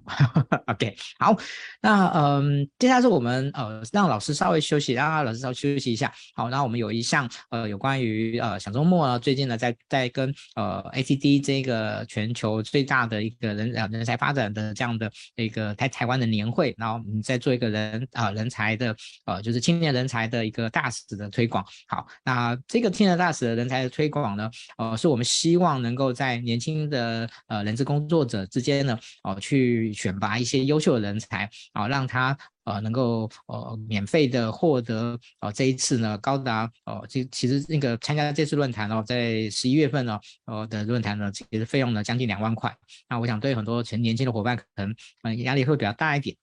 [0.67, 1.37] OK，好，
[1.83, 6.13] 那嗯，接下来是我们呃，让老师稍微休息，让老师稍微休息一下。
[6.37, 18.95] 好，那我们有一项呃，有关于呃小周末呢，最近呢在在跟呃 ATD 这个全球最大的一个人呃人才发展的这样的一个台台湾的年会，然后我们在做一个人啊、呃、人才的
[19.25, 21.65] 呃就是青年人才的一个大使的推广。
[21.89, 28.76] 好，那这个青年大使的人才的推广呢，呃，是我们希望能够在年轻的呃人资工作者之间。
[28.83, 42.77] 呢，哦，去选拔一些优秀的人才，啊，让他呃能够呃免费的获得，哦这一次呢高达哦这其实那个参加这次论坛哦，在十一月份呢，哦的论坛呢，其实费用呢将近两万块，
[43.09, 46.37] 那我想对很多成年轻的伙伴可能嗯压力会比较大一点。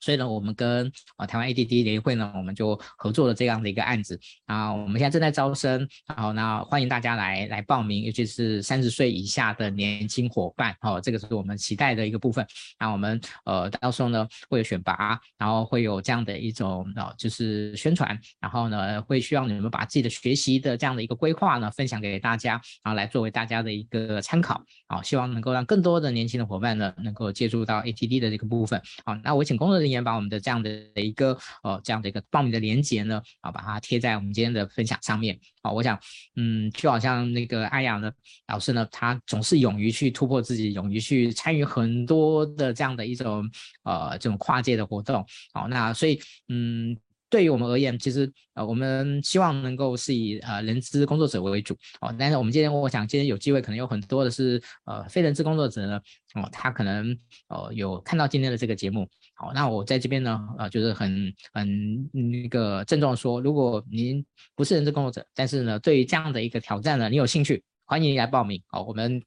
[0.00, 4.72] 所以呢，我们跟啊台湾 ADD 联会呢，我们就合作了这样的一个案子啊。
[4.72, 12.46] 我们现在正在招生，好，那欢迎大家来来报名，尤其是三十岁以下的年轻伙伴，哦，这个是我们期待的一个部分。
[12.78, 24.62] 那我们呃到时候呢会有选拔，然后会有这样的一种呃就是宣传，然后呢会需要你们把自己的学习的这样的一个规划呢分享给大家，然后来作为大家的一个参考。
[24.86, 28.80] 好，希望能够让更多的年轻的伙伴呢能够接触到 ATD 的这个部分。
[29.04, 29.98] 好，那我请工作人员员。
[29.98, 35.72] 也把我们的这样的一个呃这样的一个报名的链接呢啊，把它贴在我们今天的分享上面啊。
[35.72, 35.98] 我想，
[36.36, 38.12] 嗯，就好像那个阿雅呢
[38.46, 43.50] 老师呢，他总是勇于去突破自己，勇于去参与很多的这样的一种
[43.82, 45.26] 呃这种跨界的活动。
[45.52, 46.96] 好，那所以嗯。
[47.30, 52.10] 对于我们而言，其实呃，我们希望能够是以呃人资工作者为主哦。
[52.18, 56.00] 但是我们今天，我想今天有机会，可能有很多的是呃非人资工作者呢
[56.36, 57.14] 哦，他可能
[57.48, 59.06] 呃有看到今天的这个节目。
[59.38, 64.24] 好，那我在这边呢呃就是很很那个郑重的说，如果您
[64.56, 68.82] 不是人资工作者，但是呢对于这样的一个挑战呢，你有兴趣，欢迎你来报名哦。
[68.82, 69.22] 我们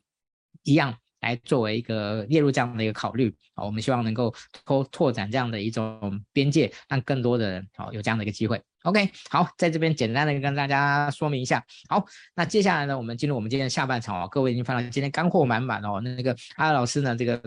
[0.64, 0.96] 一样。
[1.22, 4.34] 来作为一个列入这样的一个考虑好，我们希望能够
[4.66, 8.60] 拓拓展这样的一种边界，让更多的人好有这样的一个机会。
[8.82, 11.64] OK，好，在这边简单的跟大家说明一下。
[11.88, 14.28] 好，那接下来呢，我们进入我们今天下半场哦。
[14.32, 16.02] 各位已经发现今天干货满满哦。
[16.02, 17.40] 那个阿老师呢，这个。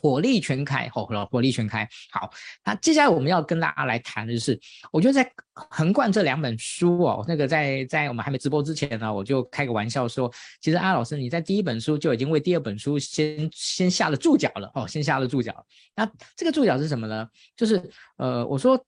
[0.00, 1.88] 火力全开，火火力全开。
[2.10, 2.30] 好，
[2.64, 4.58] 那接下来我们要跟大家来谈的就是，
[4.92, 15.66] 我觉得在横贯这两本书哦，那个在在我们还没直播之前呢，我就开个玩笑说，其实阿老师你在第一本书就已经为第二本书先先下了注脚了哦，先下了注脚。
[15.96, 17.26] 那这个注脚是什么呢？
[17.56, 17.82] 就是
[18.16, 18.80] 呃，我说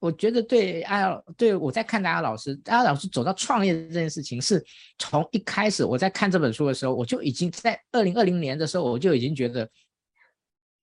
[0.00, 4.62] 我觉得对阿对我在看大家老师，阿老师走到创业这件事情，是
[4.98, 9.66] 从一开始我在看这本书的时候，我就已经在二零二零年的时候，我就已经觉得。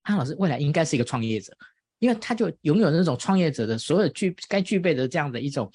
[0.08, 1.54] 潘老师未来应该是一个创业者，
[1.98, 5.70] 因为他就拥有那种创业者的所有具该具备的这样的一种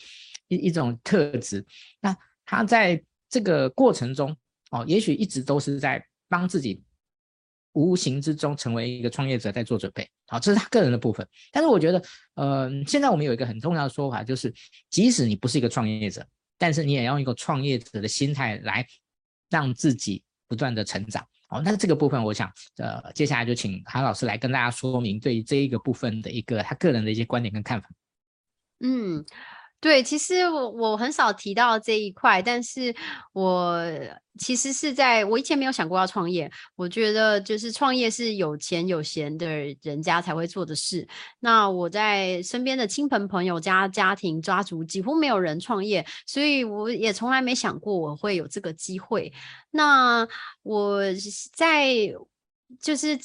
[0.48, 1.64] 一一种特质。
[2.00, 4.36] 那他在这个过程中，
[4.72, 6.82] 哦，也许一直都是在帮自己
[7.74, 10.10] 无形之中成为一个创业者在做准备。
[10.26, 11.28] 好，这是他个人的部分。
[11.52, 14.52] 但是我觉得，呃，现在我们有一个很重要的说法，就是
[14.90, 16.26] 即使你不是一个创业者，
[16.58, 18.84] 但是你也要用一个创业者的心态来
[19.52, 21.24] 让自己不断的成长。
[21.54, 27.88] 好，那这个部分，我想，呃，接下来就请韩老师来跟大家说明对于这一个部分的一个他个人的一些观点跟看法。
[28.80, 29.24] 嗯。
[29.84, 32.96] 对，其实我我很少提到这一块，但是
[33.34, 33.84] 我
[34.40, 36.50] 其实是在我以前没有想过要创业。
[36.78, 39.46] 我觉得就是创业是有钱有闲的
[39.82, 41.06] 人家才会做的事。
[41.42, 49.34] 那我在身边的亲朋朋友家家庭家族几乎没有人创业，所以我也从来没想过我会有这个机会。
[49.70, 50.26] 那
[50.62, 51.02] 我
[51.52, 51.94] 在
[52.80, 53.20] 就是。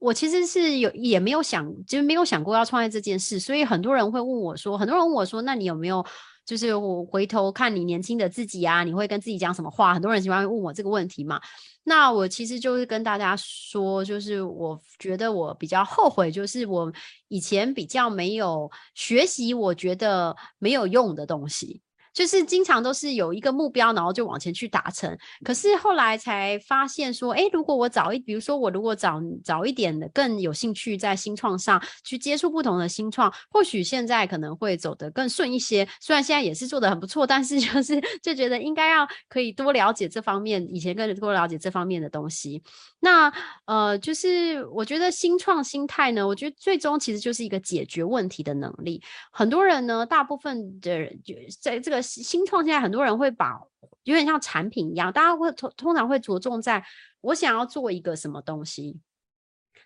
[0.00, 6.04] 我其实是有也没有想，就是没有想过要创业这件事，所以很多人会问我说，很多人问我说，那你有没有
[6.44, 9.94] 就是我回头看你年轻的自己啊，你会跟自己讲什么话？
[9.94, 11.38] 很多人喜欢问我这个问题嘛。
[11.84, 16.92] 那我其实就是跟大家说，就是我觉得我比较后悔，就是我
[17.28, 21.82] 以前比较没有学习，我觉得没有用的东西。
[22.12, 25.16] 就是经常都是有一个目标，然后就往前去达成。
[25.44, 35.86] 可是后来才发现说，诶，如果我早一，比如说我如果早早一点的更有兴趣在新创上去接触不同的新创，或许现在可能会走得更顺一些。
[36.00, 42.60] 虽然现在也是做得很不错，但是 就是就觉得应该要可以多了解这方面，以前更多了解这方面的东西。
[42.98, 43.32] 那
[43.66, 49.00] 呃，就是我觉得新创心态呢，我觉得最终其实就是一个解决问题的能力。
[49.30, 51.99] 很多人呢，大部分的人就在这个。
[52.00, 53.60] 新创现在很多人会把
[54.04, 56.84] 有点像产品一样，大家会通通常会着重在
[57.20, 58.98] 我想要做一个什么东西，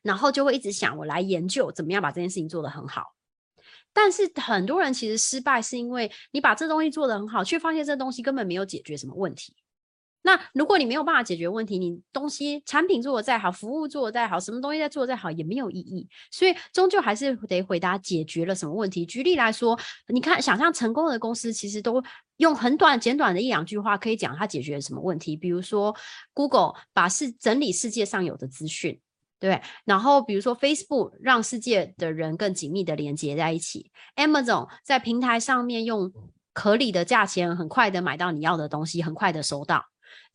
[0.03, 3.15] 然后就会一直想我来研究怎么样把这件事情做得很好。
[3.93, 9.55] 但是很多人其实失败是因为你把这东西做得很好，却发现这东西根本没有解决什么问题。
[10.27, 16.09] 那如果你没有办法解决问题，你东西产品做得再好，服务做得再好，什么东西再做得再好也没有意义。
[16.31, 19.05] 所以终究还是得回答解决了什么问题。
[19.05, 22.03] 举例来说，你看，想象成功的公司其实都
[22.39, 25.37] 用很短简短的一两句话可以讲它解决了什么问题。
[25.37, 25.95] 比如说
[26.33, 28.99] ，Google 把世整理世界上有的资讯，
[29.39, 36.11] 对，然后比如说 Facebook 让世界的人更紧密的连接在一起，Amazon 在平台上面用
[36.55, 39.85] 合理的价钱很快的买到你要的东西，很快的收到。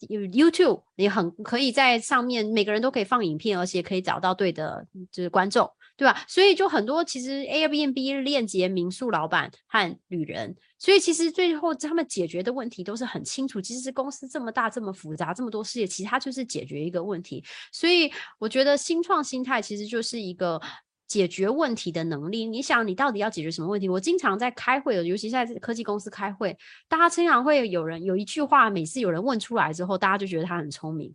[0.07, 6.23] YouTube 也很可以在上面，每个人都可以放影片，而且可以找到对的，就是观众，对吧？
[6.27, 13.59] 所以就很多其实 Airbnb 链接民宿老板和旅人，所以其实最后他们解决的问题都是很清楚。
[13.59, 17.43] 其实公司这么大，这么复杂，这么多事业，其实它就是解决一个问题。
[17.71, 20.61] 所以我觉得新创心态其实就是一个。
[21.09, 23.89] 解决问题的能力，你想你到底要解决什么问题？
[23.89, 26.55] 我经常在开会，尤其在科技公司开会，
[26.87, 31.13] 大家经常会有人有一句话，每次有人问出来之后，大家就觉得他很聪明。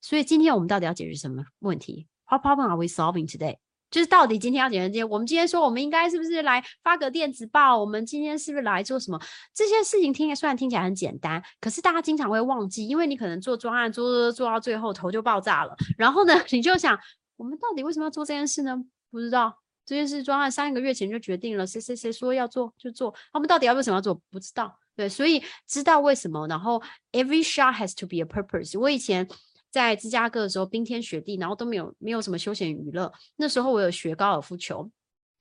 [0.00, 3.56] 所以今天我们到底要解决什么问题？What problem are we solving today？
[3.90, 5.04] 就是到底今天要解决这些？
[5.04, 7.78] 我们今天说，我们应该是不是来发个电子报？
[7.78, 9.20] 我们今天是不是来做什么？
[9.52, 15.76] 这些事情听虽然听起来很简单，可是大家经常会忘记，因为你可能做专案做做做到最后头就爆炸了。
[15.98, 16.98] 然后呢，你就想，
[17.36, 18.84] 我们到底为什么要做这件事呢？
[19.14, 19.56] 不知道
[19.86, 24.20] 这件事专案三个月前就决定了，谁谁谁说要做就做，他们到底要为什么要做？
[24.28, 24.76] 不知道。
[24.96, 28.76] 对，所以知道为什么，然后 every shot has to be a purpose。
[28.76, 29.28] 我以前
[29.70, 34.90] 在芝加哥的时候，冰天雪地，然后都没有没有什么休闲娱乐，那时候我有学高尔夫球。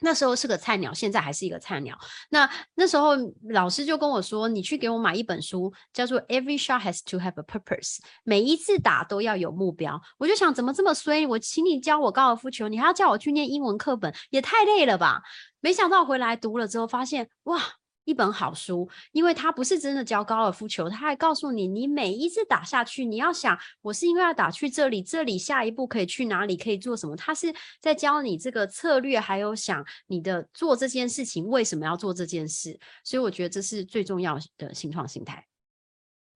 [0.04, 1.97] 那时候是个菜鸟，现在还是一个菜鸟。
[2.30, 3.14] 那那时候
[3.49, 11.26] 老师就跟我说：“你去给我买一本书，叫做《Every Shot Has to Have a Purpose》，每一次打都要有目标。”我就想，怎么这么衰？
[11.26, 15.22] 我请你教我高尔夫球，你还要叫我去念英文课本，也太累了吧？
[15.62, 17.62] 没想到回来读了之后，发现哇！
[18.06, 27.16] 一本好书，因为它不是真的教高尔夫球，它还告诉你，你每一次打下去，你要想，我是因为要打去这里，这里下一步可以去哪里，可以做什么？
[27.16, 32.80] 它是在教你这个策略，还有想你的做这件事情为什么要做这件事。
[33.04, 35.45] 所以我觉得这是最重要的新创心态。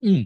[0.00, 0.24] 嗯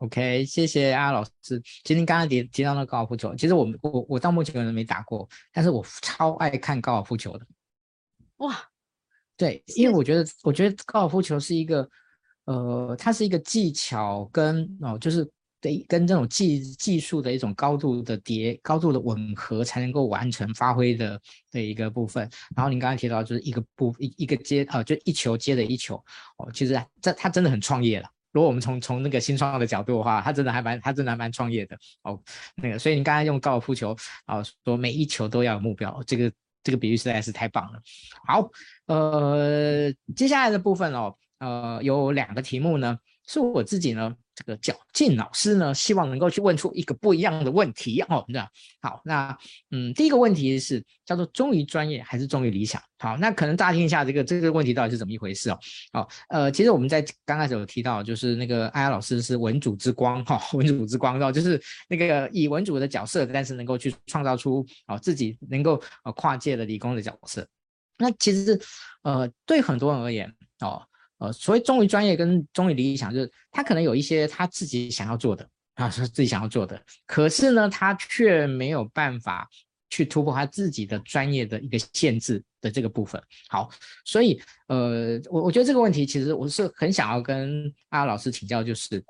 [0.00, 1.62] ，OK，谢谢阿老师。
[1.82, 7.46] 今天刚刚提提到那高尔夫球，其实我我我到目前为止没打过，但是我超爱看高尔夫球的。
[8.36, 8.68] 哇！
[9.36, 11.88] 对，因为我觉得，我觉得高尔夫球是一个，
[12.44, 15.28] 呃，它是一个技巧跟哦，就是
[15.60, 21.20] 对跟这种技技术的一种高度的叠、高度的吻合，才能够完成发挥的
[21.50, 22.30] 的一个部分。
[22.54, 25.96] 然后您刚才提到，就是一个步一一个接，呃，就一球接着一球，
[26.38, 28.08] 哦，其实这他真的很创业了。
[28.30, 31.76] 如果我们从从那个新创的角度的话，他真的还蛮，他真的还蛮创业的。
[32.02, 32.20] 哦，
[32.56, 36.30] 那个，所以你刚才用高尔夫球啊，哦，说每一球都要有目标，这个。
[36.64, 37.80] 这个比喻实在是太棒了。
[38.26, 38.50] 好，
[38.86, 42.98] 呃，接下来的部分哦，呃，有两个题目呢，
[43.28, 48.24] 是我自己呢，这个绞尽脑汁呢，希望能够去问出一个不一样的问题哦。
[48.26, 48.48] 那
[48.80, 49.36] 好，那
[49.70, 52.82] 嗯，第一个问题是叫做忠于专业还是忠于理想？
[52.98, 55.58] 好，那可能大家听一下这个这个问题到底是怎么一回事哦。
[55.92, 67.46] 好，呃，其实我们在刚开始有提到，就是那个艾雅老师是文主之光哈、哦，文主之光然哦，就是那个以文主的角色，但是能够去创造出哦自己能够呃跨界的理工的角色。
[67.98, 68.60] 那其实
[69.02, 70.28] 呃对很多人而言
[70.60, 70.82] 哦。
[71.26, 79.48] 呃，所谓忠于专业跟忠于理想，就是他可能有一些他自己想要做的啊，是自己想要做的，可是呢，他却没有办法
[79.90, 83.22] 去突破他自己的专业的一个限制的这个部分。
[83.48, 83.70] 好，
[84.04, 89.02] 所以呃，我我觉得这个问题其实我是很想要跟阿老师请教，就是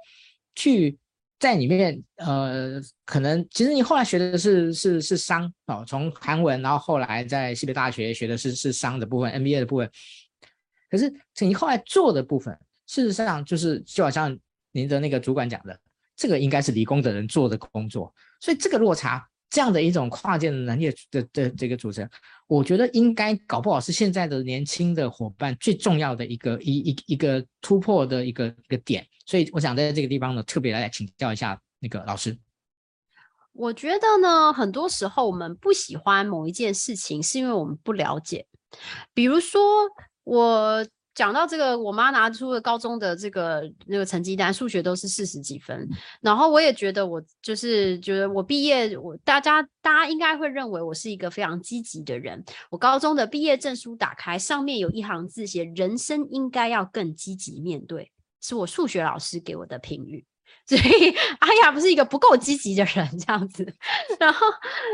[0.55, 0.97] 去
[1.39, 9.91] 在里面呃，可能其实你后来学的是是是商哦，从韩文，然后后来在西北大学学的是是商的部分，MBA 的部分。
[10.91, 12.57] 可是你后来做的部分，
[12.87, 14.37] 事实上就是就好像
[14.73, 15.79] 您的那个主管讲的，
[16.17, 22.09] 这个应该是理工的人做的工作，所以这个落差这样的一种跨界的能力的的这个组成，
[22.47, 29.07] 我觉得应该搞不好是现在的年轻的伙伴最重要的一个一一一个突破的一个一个点。
[29.27, 32.37] 所以我想在这个地方呢，特别来请教一下那个老师。
[33.53, 38.47] 我觉得呢，很多时候我们不喜欢某一件事情，是因为我们不了解。
[39.15, 39.61] 比如说
[40.25, 40.85] 我。
[41.15, 45.89] 讲到这个，我妈拿出了高中的这个那个成绩单，数学都是四十几分。
[46.21, 52.45] 然后我也觉得，我就是觉得我毕业，我大家大家应该会认为我是一个非常积极的人。
[52.69, 58.11] 我高中的毕业证书打开，上面有一行字写：“人生应该要更积极面对”，
[58.43, 60.25] 是我数学老师给我的评语。
[60.67, 61.11] 所以
[61.41, 63.71] 阿雅不是一个不够积极的人，这样子。
[64.19, 64.47] 然后，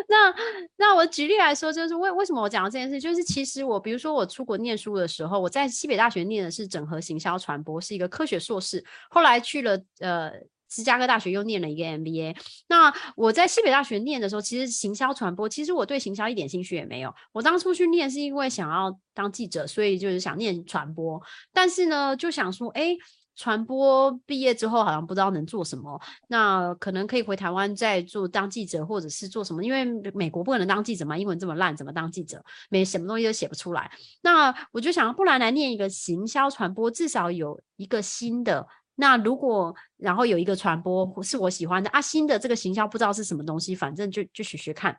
[0.09, 0.35] 那
[0.77, 8.85] 那我举例来说，就是为为什么我讲到这件事，就是其实我，比如说我出国念书的时候，我在西北大学念的是整合行销传播，是一个科学硕士。
[9.11, 10.33] 后来去了呃
[10.69, 12.37] 芝加哥大学，又念了一个 MBA。
[12.69, 17.15] 那我在西北大学念的时候，其实行销传播，其实我对行销一点兴趣也没有。
[17.31, 21.23] 我当初去念是因为想要当记者，所以就是想念传播。
[21.53, 22.97] 但是呢，就想说，哎。
[23.41, 29.65] 传播毕业之后好像不知道能做什么，那可能可以回台湾再做当记者，或者是做什么？
[29.65, 29.83] 因为
[30.13, 32.45] 美国不可能当记者嘛，英文这么烂，怎么当记者？
[32.69, 33.91] 没什么东西都写不出来。
[34.21, 38.69] 那我就想，不然来念一个行销传播，至少有一个新的。
[38.97, 44.95] 那如果然后有一个传播是我喜欢的啊，新的这个行销不知道是什么东西，反正就就学学看。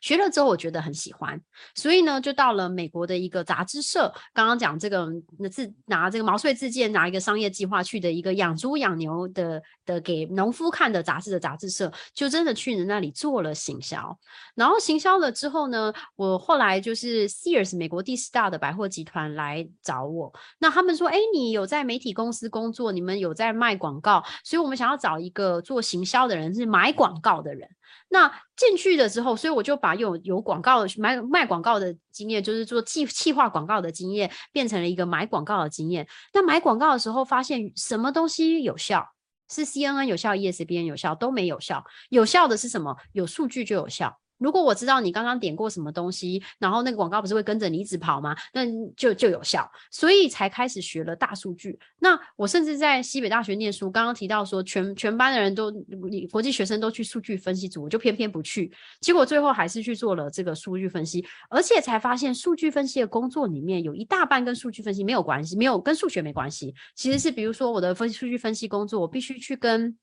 [0.00, 1.40] 学了之后，我觉得很喜欢，
[1.74, 4.12] 所以呢，就到了美国的一个杂志社。
[4.32, 5.08] 刚刚讲这个，
[5.38, 14.18] 那自拿这个毛遂自荐，拿一个商业计划去的一个养猪养牛的的给农夫看的杂志的杂志社，就真的去人那里做了行销。
[14.54, 27.68] 然后行销了之后呢，我后来就是 Sears 美国第四大的百货集团来找我，那他们说，哎，你有在媒体公司工作，你们有在卖广告，所以我们想要找一个做行销的人，是买广告的人。
[28.08, 36.06] 那进去的时候，所以我就把有有广告的买卖广告的经验，就是做计计划广告的经验，变成了一个买广告的经验。
[36.32, 39.06] 那买广告的时候，发现什么东西有效？
[39.50, 41.84] 是 CNN 有效，ESBN 有效，都没有效。
[42.10, 42.96] 有效的是什么？
[43.12, 44.18] 有数据就有效。
[44.38, 48.36] 如果我知道你刚刚点过什么东西，然后那个广告不是会跟着你一直跑吗？
[48.52, 48.64] 那
[48.96, 51.78] 就就有效，所以才开始学了大数据。
[51.98, 55.70] 那我甚至在西北大学念书，刚刚提到说全全班的人都
[56.10, 58.72] 你国际学生都去数据分析组，我就偏偏不去。
[59.00, 66.74] 结果最后还是去做了这个数据分析，而且才发现数据分析的工作里面有一大半跟数据分析没有关系，没有跟数学没关系。
[66.94, 69.96] 其实是比如说我的分数据分析工作，我必须去跟。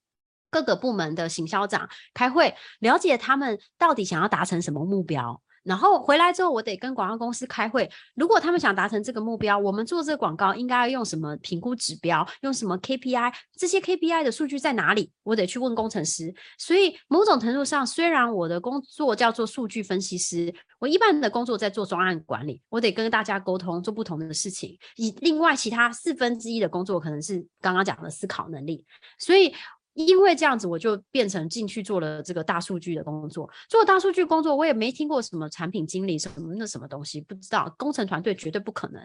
[0.49, 5.41] 各个部门的行销长开会，了解他们到底想要达成什么目标。
[5.63, 7.89] 然后回来之后，我得跟广告公司开会。
[8.13, 12.23] 如果他们想达成这个目标，我们做这个广告应该要用什么评估指标？
[12.41, 13.33] 用什么 KPI？
[13.57, 15.11] 这些 KPI 的数据在哪里？
[15.23, 16.31] 我得去问工程师。
[16.59, 24.77] 所以某种程度上，虽然我的工作叫做数据分析师，我一般的工作在做专案管理，我得跟大家沟通，做不同的事情。
[24.97, 28.85] 以另外其他四分之一的工作，可能是刚刚讲的思考能力。
[29.17, 29.51] 所以。
[29.95, 33.49] 因为这样子，我就变成进去做了这个大数据的工作。
[33.69, 37.73] 做大数据工作，我也没听过什么产品经理什么那什么东西，不知道。
[37.77, 39.01] 工程团队绝对不可能。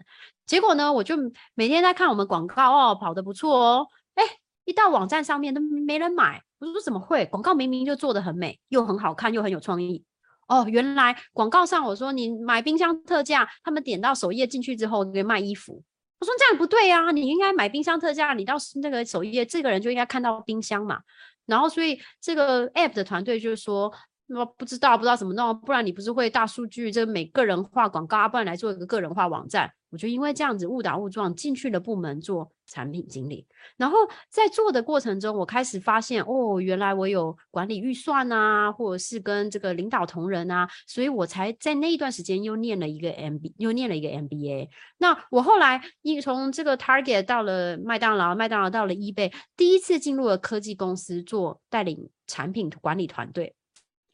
[0.47, 1.15] 结果呢，我就
[1.55, 3.87] 每天在看我们广告哦，跑得不错哦。
[4.15, 4.25] 哎，
[4.65, 6.43] 一到网站上面都没人买。
[6.59, 7.25] 我说怎么会？
[7.27, 10.05] 广告明明就做得很美，又很好看，又很有创意。
[10.49, 15.85] 哦，原来广告上我说你买冰箱特价，他们点到首页进去之后给卖衣服。
[16.21, 21.01] 我说这样不对呀、啊，你应该买冰箱特价，你到那个首页，这个人就应该看到冰箱嘛。
[21.47, 23.93] 然后，所以这个 app 的团队就是说。
[24.33, 29.73] 那不知道不知道怎么弄，不然你不是会大数据，这每个人化广告啊，不然来做一个个人化网站。
[29.91, 33.45] 我就因为这样子误打误撞进去了部门做产品经理，
[33.77, 44.69] 然后在做的过程中，我开始发现哦，原来我有管理预算啊，或者是跟这个领导同仁啊，所以我才在那一段时间又念了一个 MB，又念了一个 MBA。
[44.99, 53.57] 那我后来一从这个 Target 到了麦当劳，麦当劳到了 eBay，第一次进入了科技公司做带领产品管理团队。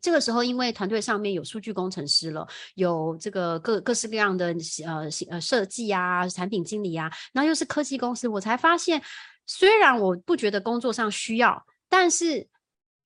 [0.07, 2.47] 这个时候，因为团队上面有数据工程师了，
[2.77, 4.55] 有这个各各式各样的
[4.85, 9.03] 呃呃设计啊、产品经理啊，然后又是科技公司，我才发现，
[9.47, 12.47] 虽然我不觉得工作上需要，但是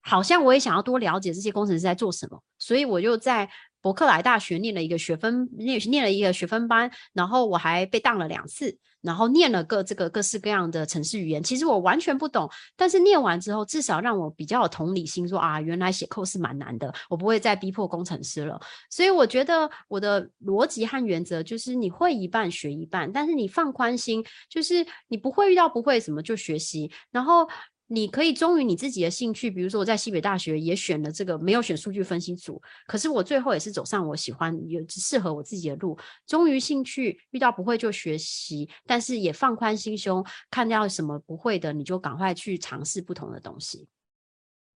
[0.03, 3.48] 好像我也想要多了解这些工程师在做什么，所以我就在
[3.81, 8.78] 伯克莱大学念了一个学分，念念了一个学分班，然后我还被当了两次。
[9.03, 18.61] 然后念了各这个各式各样的城市语言，其实我完全不懂，但是念完之后，至少让我比较有同理心说，说啊，原来写 code 是蛮难的，我不会再逼迫工程师了。
[18.91, 27.49] 所以我觉得我的逻辑和原则就是，你会一半学一半，但是你放宽心，就是你不会遇到不会什么就学习，然后。
[27.93, 35.99] 你可以忠于你自己的兴趣，比如说我在西北大学也选了这个，没有选数据分析组，可是我最后也是走上我喜欢、有适合我自己的路。
[36.24, 43.88] 忠于兴趣，遇到不会就学习，但是也放宽心胸，看到什么不会的，你就赶快去尝试不同的东西。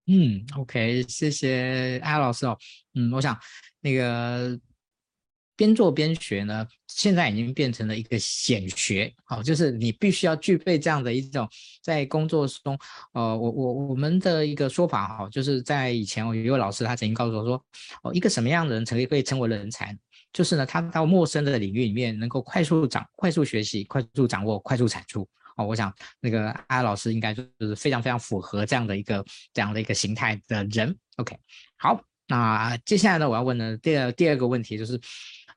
[0.07, 2.59] 嗯，OK，谢谢艾老师哦。
[2.95, 3.39] 嗯，我想
[3.81, 4.59] 那个。
[5.57, 11.49] 边做边学呢，现在已经变成了一个显学，好，就是你必须要具备这样的一种
[11.81, 12.77] 在工作中，
[13.13, 17.65] 呃，我我我们的一个说法哈，就是在以前我有一位老师他曾经告诉我说，
[18.03, 19.97] 哦，一个什么样的人才可以称为人才？
[20.33, 25.29] 就是呢，他到陌生的领域里面能够快速掌、快速学习、快速掌握、快速产出。
[25.57, 30.97] 哦，我想那个艾老师应该就是非常非常符合这样的一个这样的一个形态的人。
[31.19, 31.37] OK，
[31.77, 35.01] 好，那接下来呢，我要问的第二第二个问题就是。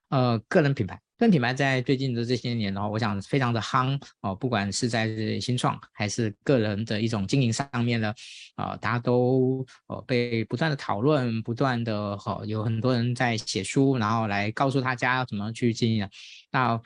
[0.09, 8.13] 呃，个人品牌，个人品牌在最近的这些年呢，我想非常的夯哦，不管是在新创还是个人的一种经营上面呢，
[8.55, 16.09] 啊、呃，大家都呃被不断的讨论，不断的哈、呃，有很多人在写书，然后来告诉大家要怎么去经营。
[16.51, 16.79] 那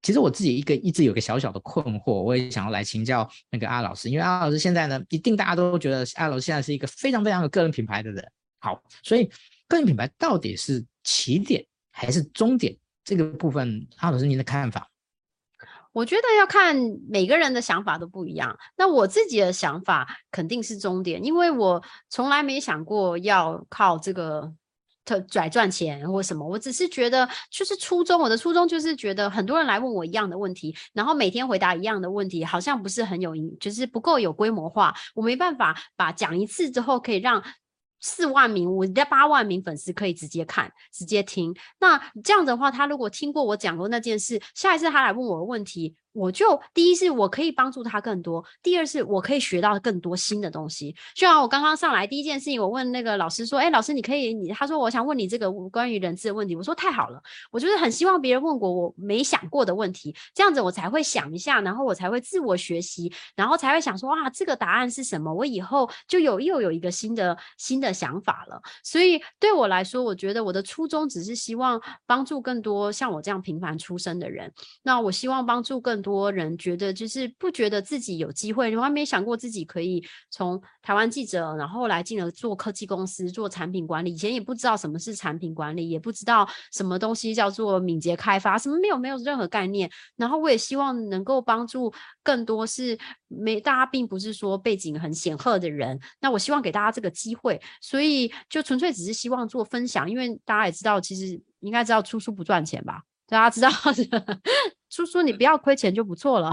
[0.00, 8.32] 其实我自己一个一直有个小小的困惑，我也想要来请教那个阿老师，因为阿老师现在呢，一定大家都觉得阿老师现在是一个非常非常有个人品牌的人。
[8.60, 9.30] 好，所以
[9.68, 11.64] 个人品牌到底是起点？
[11.92, 14.88] 还是终点这个部分，阿老师您的看法？
[15.92, 16.74] 我觉得要看
[17.06, 18.58] 每个人的想法都不一样。
[18.78, 24.50] 那我自己的想法肯定是终点，因为我从来没想过要靠这个
[25.04, 26.48] 特拽赚钱或什么。
[26.48, 34.94] 我只是觉得，就是初衷，我的初衷就是觉得很多人来问我一样的问题，然后每天回答一样的问题，好像不是很有，就是不够有规模化。
[35.14, 37.44] 我没办法把讲一次之后可以让。
[38.02, 41.54] 四万名，我的八万名粉丝可以直接看、直接听。
[41.80, 45.96] 那这样的话，他如果听过我讲过那件事，下一次他来问我的问题。
[46.12, 50.94] 我就第一是我可以帮助他更多，第二是我可以学到更多新的东西。
[51.14, 57.18] 就像我刚刚上来第一件事情，我问那个老师说：“哎，老师，你可以？”你他说：“我想问你这个关于人质的问题。”我说：“太好了，
[57.50, 65.32] 我就是很希望别人问过我没想过的问题，这样子我才会想一下，然后我才会自我学习，然后才会想说：哇，这个答案是什么？
[65.32, 68.60] 我以后就有又有一个新的新的想法了。
[68.84, 74.52] 所以对我来说，我觉得我的初衷只是希望帮助更多像我这样平凡出身的人。
[74.82, 76.01] 那我希望帮助更。
[76.02, 84.12] 多人觉得就是不觉得自己有机会，你还没想过自己可以从台湾记者，然后来进而做科技公司，做产品管理。
[84.12, 89.88] 以前也不知道什么是产品管理，也不知道什么东西叫做敏捷开发，什么没有没有任何概念。
[90.16, 91.92] 然后我也希望能够帮助
[92.22, 92.98] 更多是
[93.28, 95.98] 没大家并不是说背景很显赫的人。
[96.20, 103.02] 那我希望给大家这个机会，所以就纯粹只是希望做分享，因为大家也知道，其实应该知道出书不赚钱吧。
[103.26, 103.70] 大家知道，
[104.92, 106.52] 叔叔你不要亏钱就不错了。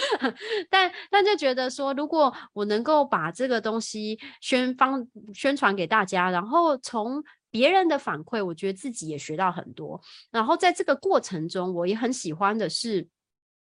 [0.70, 10.00] 但但就觉得说，如果我能够把这个东西宣方宣传给大家，然后从别人的反馈，我觉得自己也学到很多。
[10.30, 13.06] 然后在这个过程中，我也很喜欢的是，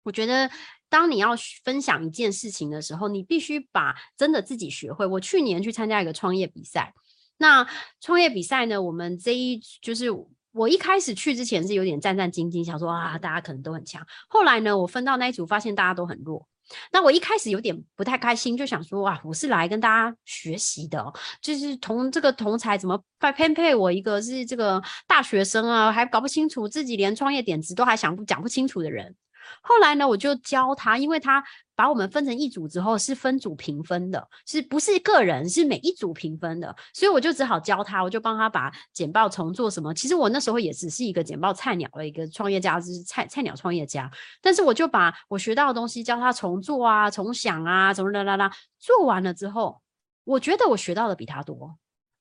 [0.03, 0.47] 我觉得
[0.89, 1.29] 当你要
[1.63, 5.07] 分享一件事情的时候，你必须把真的自己学会。
[5.07, 6.93] 我去年去参加一个创业比赛，
[7.37, 7.67] 那
[7.99, 10.09] 创业比赛呢，我们这一就是。
[10.57, 14.05] 我一开始去之前是有点战战兢兢，想说啊，大家可能都很强。
[14.27, 16.47] 后来呢，我分到那一组，发现大家都很弱。
[16.91, 29.15] 那我一开始有点不太开心，就想说哇，我是来跟大家学习的，就是同这个同才怎么配配我一个是这个大学生啊，还搞不清楚自己连创业点子都还想不讲不清楚的人。
[29.61, 31.43] 后来呢，我就教他，因为他
[31.75, 39.93] 把我们分成一组之后是分组评分的，是不是个人，是每一组评分的，所以我就只好教他，我就帮他把简报重做什么。
[39.93, 44.09] 其实我那时候也只是一个简报菜鸟的一个创业家，就是菜菜鸟创业家，
[44.41, 49.81] 但是我就把我学到的东西教他重做啊，重想啊，怎么啦啦啦，做完了之后，
[50.23, 51.77] 我觉得我学到的比他多。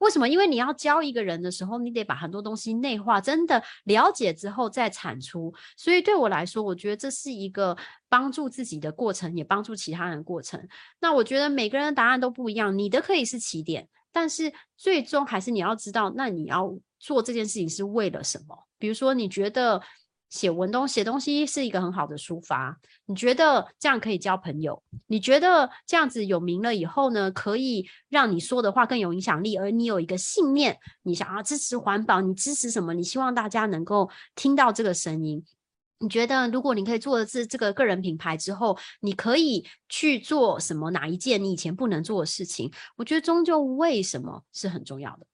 [0.06, 0.28] 为什么？
[0.28, 5.52] 因为你要教一个人的时候，你得把很多东西内化，真的了解之后再产出。
[5.76, 7.76] 所以对我来说，我觉得这是一个
[8.08, 10.64] 帮助自己的过程，也帮助其他人的过程。
[11.00, 18.56] 那我觉得每个人的答案都不一样，你的可以是起点，但是最终还是你要知道，那你要做这件事情是为了什么？
[18.78, 19.82] 比如说，你觉得。
[20.28, 24.82] 写文东写东西是一个很好的抒发，你觉得这样可以交朋友？
[25.06, 29.56] 你觉得这样子有名了以后呢，可以让你说的话更有影响力？
[29.56, 32.92] 而你有一个信念，你想要支持环保，你支持什么？
[32.92, 35.44] 你希望大家能够听到这个声音。
[35.98, 40.90] 你觉得如果你可以做的是这个个人品牌之后，你可以去做什么？
[40.90, 42.70] 哪一件你以前不能做的事情？
[42.96, 45.26] 我觉得终究为什么是很重要的。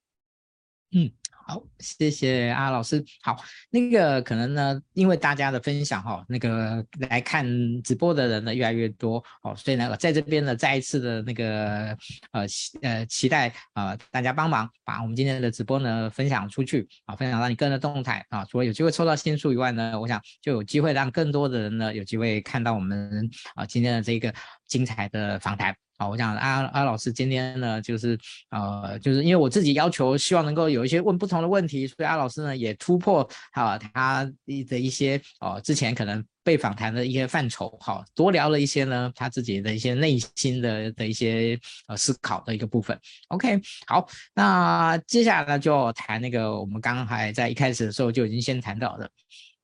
[0.92, 1.10] 嗯。
[1.46, 3.04] 好，谢谢阿老师。
[3.22, 3.36] 好，
[3.70, 7.46] 那个可能呢，因为大家的分享哈，那个来看
[7.82, 11.96] 直播的人呢越来越多哦，所以呢，在这边呢再一次的那个
[12.30, 12.46] 呃
[12.82, 24.32] 呃期待啊、大家帮忙把我们今天的直播呢分享出去啊，分享到你个人的动态啊，除了有机会抽到新书以外呢，我想就有机会让更多的人呢有机会看到我们啊今天的这个
[24.72, 25.76] 精彩的访谈。
[25.98, 28.18] 好，我想阿阿老师今天呢，就是
[28.48, 42.98] 呃，就是因为我自己要求，希望能够有一些问不同的问题，所以阿老师呢也突破哈他的一些哦、之前可能被访谈的一些范畴，好，多聊了一些呢他自己的一些内心的的一些呃思考的一个部分。
[43.28, 49.10] OK，好，那接下来呢就谈那个我们刚刚还在一开始的时候就已经先谈到的，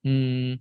[0.04, 0.56] 嗯，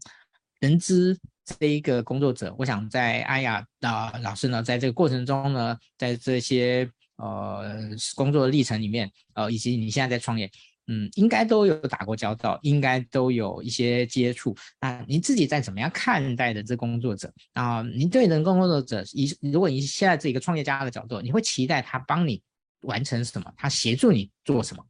[0.62, 1.20] 人资。
[1.60, 10.52] 这一个工作者，我想在阿雅啊、老师呢，在这个过程中呢，在这些呃工作的历程里面，呃，以及你现在在创业，
[10.88, 14.54] 嗯，应该都有打过交道，应该都有一些接触。
[14.82, 17.82] 那您自己在怎么样看待的这工作者啊？
[17.82, 22.42] 您对人工工作者，以如果你现在是一个创业家的角度，你会期待他帮你
[22.82, 23.50] 完成什么？
[23.56, 24.86] 他协助你做什么？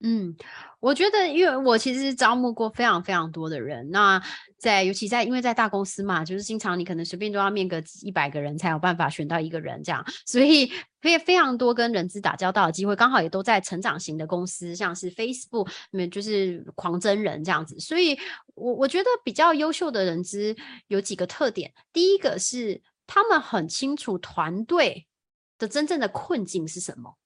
[0.00, 0.36] 嗯，
[0.78, 4.22] 我觉得，因为我其实招募过非常非常多的人，那
[4.58, 10.70] 在尤其在因为在大公司嘛，就是经常你可能随便都要面个一百个人才有办法选到一个人这样，所以
[11.00, 18.18] 非非常多跟人资打交道的机会，刚好也都在成长型的公司，像是 Facebook 里面就是狂征人这样子，所以
[18.54, 20.54] 我我觉得比较优秀的人资
[20.88, 25.06] 有几个特点，第一个是他们很清楚团队
[25.56, 27.16] 的真正的困境是什么，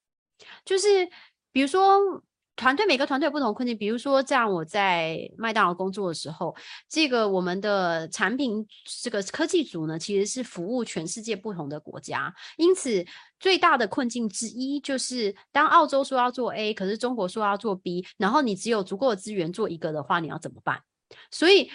[0.64, 1.10] 就是
[1.50, 2.22] 比如说。
[2.60, 6.54] 团队每个团队有不同困境，比如说，这样我在麦当劳工作的时候，
[6.90, 8.66] 这个我们的产品
[9.02, 13.02] 这个科技组呢，其实是服务全世界不同的国家，因此
[13.38, 20.82] 最大的困境之一就是，当澳洲说要做 A，可是中国说要做 B，然后你只有足够的资源做一个的话，你要怎么办？
[21.30, 21.70] 所以。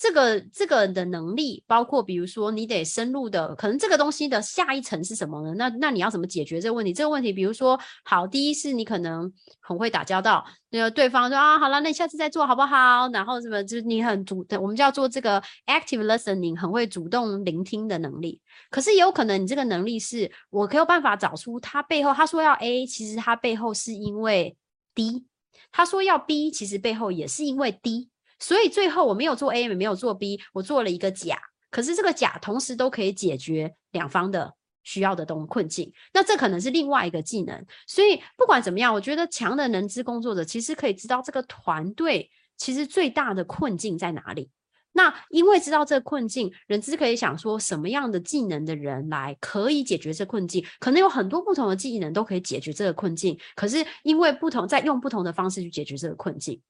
[0.00, 5.52] 这个这个的能力，包括比如说你得深入的，可能这个东西的下一层是什么呢？
[5.58, 6.90] 那那你要怎么解决这个问题？
[6.90, 9.30] 这个问题，比如说，好，第一是你可能
[9.60, 13.10] 很会打交道，那个对方说啊，好了，那你下次再做好不好？
[13.12, 18.40] 然后什么，就是你很主，我们叫做这个 active listening，很会主动聆听的能力。
[18.70, 24.56] 可是也有可能你这个能力是我可有办法找出他背后，他说要 A，其实他背后是因为
[24.94, 25.26] D，
[25.70, 28.09] 他说要 B，其实背后也是因为 D。
[28.40, 31.38] 所以最后我没有做 A，也没有做 B，我做了一个甲。
[31.70, 35.92] 可是这个甲同时都可以解决两方的需要的东困境。
[36.12, 37.64] 那这可能是另外一个技能。
[37.86, 44.50] 所以不管怎么样，我觉得强的人资工作者其实可以知道这个团队其实最大的困境在哪里。
[44.92, 50.66] 那因为知道这个困境，人资可以想说什么样的技能的人来可以解决这困境？
[50.80, 53.38] 可能有很多不同的技能都可以解决这个困境。
[53.54, 56.60] 可是因为不同，在用不同的方式去解决这个困境。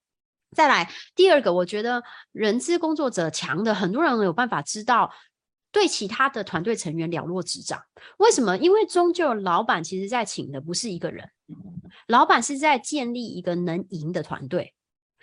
[0.56, 5.12] 再来第二个，我觉得人资工作者强的，很多人有办法知道
[5.70, 7.80] 对其他的团队成员了若指掌。
[8.18, 8.56] 为什么？
[8.56, 11.30] 因为终究老板其实在请的不是一个人，
[12.08, 14.74] 老板是在建立一个能赢的团队。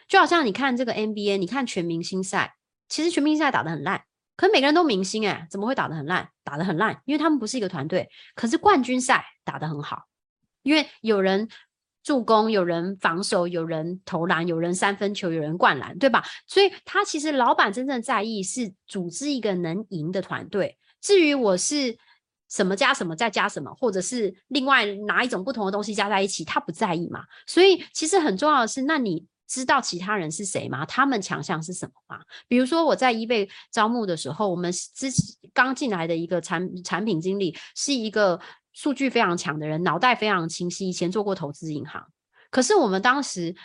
[0.08, 2.56] 就好像你看这个 NBA，你看全明星赛，
[2.88, 4.06] 其实全明星赛打得很烂，
[4.38, 6.30] 可每个人都明星哎，怎么会打得很烂？
[6.46, 8.10] 打得很烂，因为他们不是一个团队。
[8.34, 10.04] 可是冠军赛打得很好，
[10.64, 11.50] 因为有人。
[12.08, 16.24] 助攻，有人防守，有人投篮，有人三分球，有人灌篮，对吧？
[16.48, 20.78] 所以他其实老板真正在意是组织一个能赢的团队。
[21.02, 21.98] 至于我是
[22.50, 27.26] 什么加什么再加什么，或者是另外哪一种不同的东西加在一起，他不在意嘛。
[27.46, 30.86] 所以其实很重要的是，那你知道其他人是谁吗？
[30.86, 32.24] 他们强项是什么吗？
[32.48, 35.10] 比如说我在 eBay 招募的时候，我们之
[35.54, 38.40] 刚进来的一个产产品经理是一个。
[38.78, 42.06] 数据非常强的人，脑袋非常清晰，以前做过投资银行。
[42.52, 43.56] 可是我们当时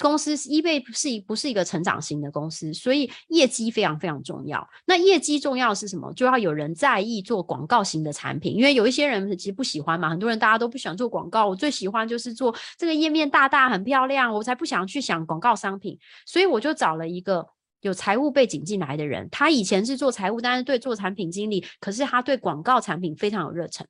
[0.00, 4.66] 公司 eBay 是一不是一个成长型的公司，所以业绩非常非常重要。
[4.86, 6.10] 那业绩重要是什么？
[6.14, 10.08] 就要有人在意做广告型的产品，因为有一些人其实不喜欢嘛。
[10.08, 15.98] 很多人大家都不喜欢做广告，我最喜欢就是做这个页面大大很漂亮，我才不想去想广告商品。
[16.24, 17.46] 所以我就找了一个
[17.82, 23.86] 有财务背景进来的人，他以前是做财务，但是对做产品经理，可是他对广告产品非常有热忱。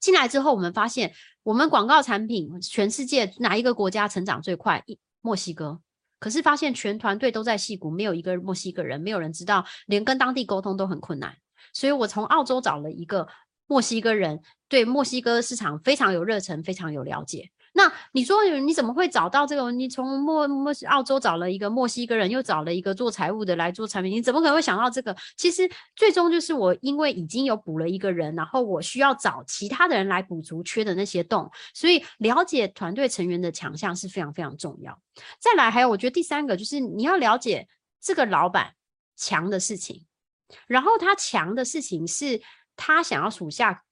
[0.00, 1.12] 进来之后，我们发现
[1.42, 4.84] 我们广告产品全世界哪一个国家成长最快？
[5.20, 5.80] 墨西哥。
[6.18, 11.36] 可是发现全团队都在矽谷，没有一个墨西哥人，没有人知道，连跟当地沟通都很困难。
[11.74, 13.28] 所以我从澳洲找了一个
[13.66, 17.50] 墨西哥人，对墨西哥市场非常有热忱，非常有了解。
[17.76, 19.70] 那你说你怎么会找到这个？
[19.70, 25.14] 你从墨墨澳洲找了一个墨西哥人，又找了一个做财务的来做产品，你怎么可能会想到这个？
[25.36, 34.98] 其实最终就是我因为已经有补了一个人，然后我需要找其他的人来补足缺的那些洞，所以了解团队成员的强项是非常非常重要。
[35.38, 37.68] 再来，还有我觉得第三个就是你要了解
[38.00, 38.72] 这个老板
[39.16, 40.06] 强的事情，
[40.66, 42.40] 然后他强的事情是
[42.74, 43.84] 他想要属下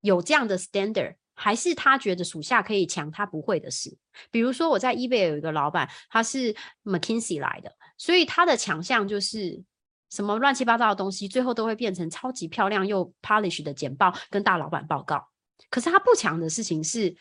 [0.00, 1.16] 有这样的 standard。
[1.36, 3.96] 还是他觉得属下可以抢他不会的事，
[4.32, 9.62] 比如说我在 eBay 有一个老板，他是 McKinsey 来的，所以他的强项就是
[10.10, 15.28] 什么乱七八糟的东西，最后都会变成超级漂亮又 polish 的简报跟大老板报告。
[15.70, 17.16] 可是他不强的事情是。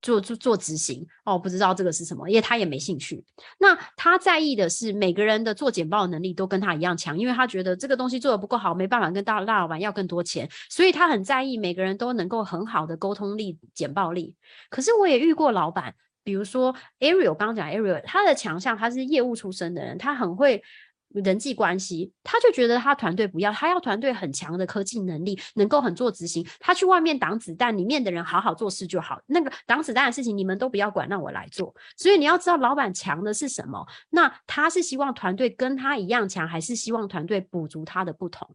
[0.00, 3.24] 做做做执行哦，不知道这个是什么，因为他也没兴趣。
[3.58, 14.34] 那他在意的是每个人的做简报能力都跟他一样强，因为他觉得这个东西做得不够好，没办法跟大大老板要更多钱，所以他很在意每个人都能够很好的沟通力、简报力。
[14.70, 20.62] 可是我也遇过老板，比如说 Ariel，刚刚讲 Ariel，他的强项他是业务出身的人，他很会。
[21.10, 26.46] 人际关系，他就觉得他团队不要，他要团队很强的科技能力，能够很做执行。
[26.60, 29.20] 他去外面挡子弹，里面的人好好做事就好。
[29.26, 31.74] 那个挡子弹的事情，你们都不要管，让我来做。
[31.96, 33.86] 所以你要知道，老板强的是什么？
[34.10, 38.48] 那他是希望团队跟他一样强，还是希望团队补足他的不同？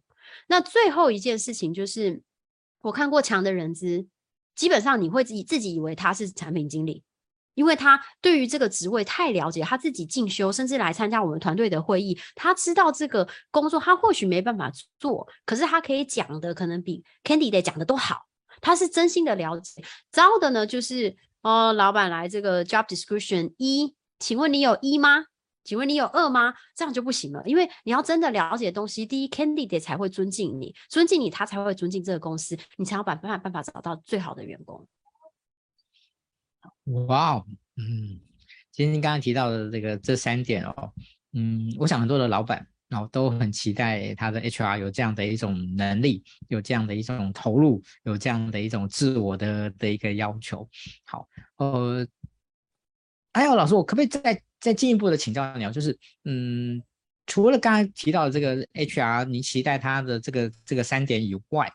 [0.46, 2.22] 那最后一件事情就是，
[2.82, 4.06] 我看过强的人资，
[4.54, 7.02] 基本上你会自己自己以为他是产品经理。
[7.54, 18.26] 因为他对于这个职位太了解，他自己进修，甚至来参加我们团队的会议，他知道这个工作他或许没办法做，可是他可以讲的可能比 Candidate 讲的都好，
[18.60, 19.82] 他是真心的了解。
[20.10, 25.26] 糟的呢，就是哦，老板来这个 Job Description 一，请问你有一吗？
[25.62, 26.52] 请问你有二吗？
[26.76, 34.86] 这样就不行了，因为你要真的了解东西，第一 Candidate 才会尊敬你，尊敬你，他才会尊敬这个公司，你才要办办法办法找到最好的员工。
[37.06, 37.46] 哇哦，
[37.76, 38.20] 嗯，
[38.70, 40.92] 今天刚刚提到的这个这三点哦，
[41.32, 50.68] 嗯，我想很多的老板哦都很期待他的 HR 有这样的一种能力，有这样的一种投入，有这样的一种自我的的一个要求。
[51.04, 52.06] 好，呃，
[53.32, 55.70] 哎呦，老师，我可不可以再再进一步的请教你哦？
[55.70, 56.82] 就是，嗯，
[57.26, 61.72] 除了刚刚提到的这个 HR，你期待他的这个这个三点以外，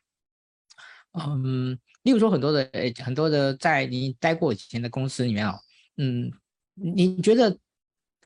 [1.14, 1.78] 嗯。
[2.10, 5.53] 例如说，很多的诶，很多的在你待过以前的公司里面哦，
[5.97, 6.32] 嗯，
[6.74, 7.55] 你觉得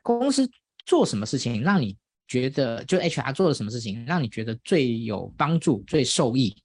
[0.02, 0.48] 公司
[0.86, 1.94] 做什么事情让你
[2.26, 6.56] 觉得，就 HR 做了什么事情让你觉得最有帮助、最受益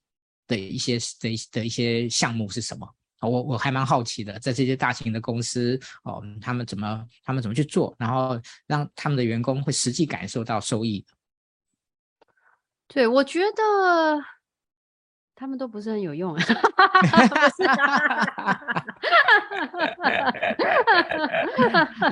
[0.48, 2.88] 的一些的的一些项目是什么？
[3.20, 11.06] 我我还蛮好奇的，在这些大型的公司哦，他们怎么他们怎么去做，然后让他们的员工会实际感受到受益。
[12.88, 14.39] 对，我觉得。
[15.40, 16.36] 他们都不是很有用，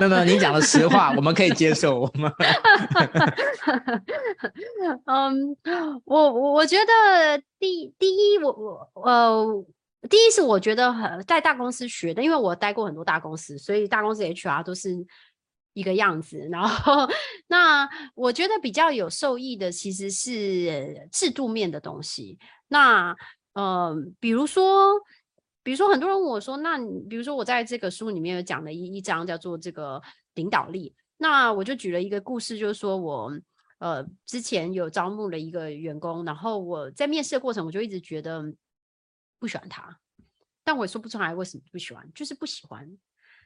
[0.00, 2.00] 有没有，你讲的实话，我们可以接受。
[2.00, 2.32] 我们，
[5.04, 5.54] 嗯，
[6.06, 8.50] 我我我觉得第第一，我
[8.94, 9.64] 我呃，
[10.08, 14.88] 第一是我觉得很在大公司学的，因为我待过很多大公司，所以大公司 HR 都是
[15.74, 16.38] 一个样子。
[16.50, 17.06] 然后，
[17.46, 22.38] 那我觉得比较有受益的其实是制度面的东西。
[22.68, 23.16] 那
[23.54, 24.94] 呃，比如说，
[25.64, 30.00] 比如说，很多人问我说，那比如说我在这个书里面有讲了一一章叫做这个
[30.34, 33.32] 领导力，那我就举了一个故事，就是说我
[33.78, 38.44] 呃之前有招募了一个员工，然后我在面试的过程，我就一直觉得
[39.40, 39.98] 不喜欢他，
[40.62, 42.88] 但我也说不出来为什么不喜欢，就是不喜欢。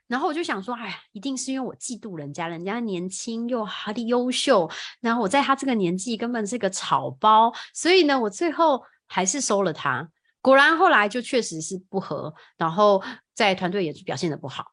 [0.08, 4.70] 然后我就想说，哎呀，一定是因为我嫉妒人家，人家年轻又好的优秀，
[5.00, 8.84] 然后我在他这个年纪根本是个草包，所以呢，我最后。
[9.12, 10.08] 还是收了他，
[10.40, 13.02] 果然后来就确实是不合，然后
[13.34, 14.72] 在团队也表现得不好。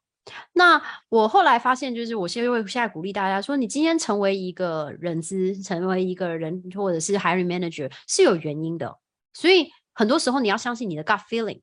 [0.54, 8.98] 那我后来发现，就是我现在会现在鼓励大家说，你今天成为一个人资，成为一个人或者是 hiring manager 是有原因的，
[9.34, 11.60] 所以很多时候你要相信你的 gut feeling。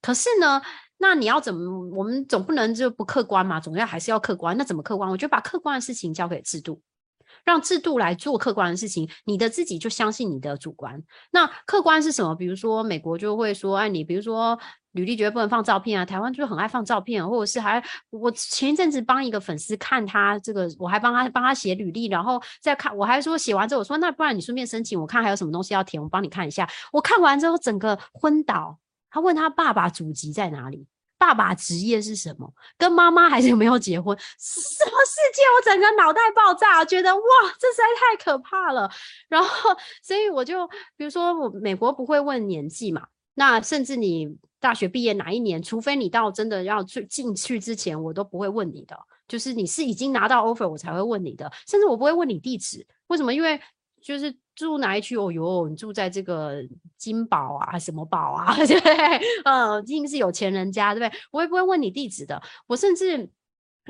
[0.00, 0.62] 可是呢，
[0.96, 1.88] 那你要怎么？
[1.94, 4.56] 我们总不能就不客观嘛，总要还是要客观。
[4.56, 5.10] 那怎么客观？
[5.10, 6.80] 我就把客观的事情交给制度。
[7.44, 11.02] 让制度来做客观的事情，你的自己就相信你的主观。
[11.30, 12.34] 那客观是什么？
[12.34, 14.58] 比如说美国就会说，哎，你比如说
[14.92, 26.68] 履历绝对不能放照片啊，台湾就是很爱放照片，或者是还我前一阵子帮一个粉丝看他这个，我还帮他帮他写履历，然后再看，我还说写完之后我说，那不然你顺便申请，我看还有什么东西要填，我帮你看一下。
[26.92, 28.78] 我看完之后整个昏倒，
[29.10, 30.86] 他问他爸爸祖籍在哪里。
[31.24, 32.52] 爸爸职业是什么？
[32.76, 34.14] 跟妈妈还是有没有结婚？
[34.36, 35.42] 什么世界？
[35.56, 37.22] 我整个脑袋爆炸，觉得哇，
[37.58, 38.90] 这实在太可怕了。
[39.26, 39.70] 然后，
[40.02, 40.68] 所以我就
[40.98, 43.06] 比如说，我美国不会问年纪嘛，
[43.36, 48.94] 那甚至你大学毕业哪一年，除非你到真的要去进去之前，我都不会问你的。
[49.26, 52.86] 就是你是已经拿到 offer，我才会问你的，甚至我不会问你地址。
[53.06, 53.32] 为什么？
[53.32, 53.58] 因为
[54.02, 55.16] 就是住哪一区？
[55.16, 56.62] 哦哟，你住在这个
[56.96, 58.54] 金宝啊，什么宝啊？
[58.66, 58.94] 对 不对？
[59.44, 61.20] 嗯，一定是有钱人家，对不对？
[61.30, 62.40] 我也不会问你地址的。
[62.66, 63.28] 我甚至。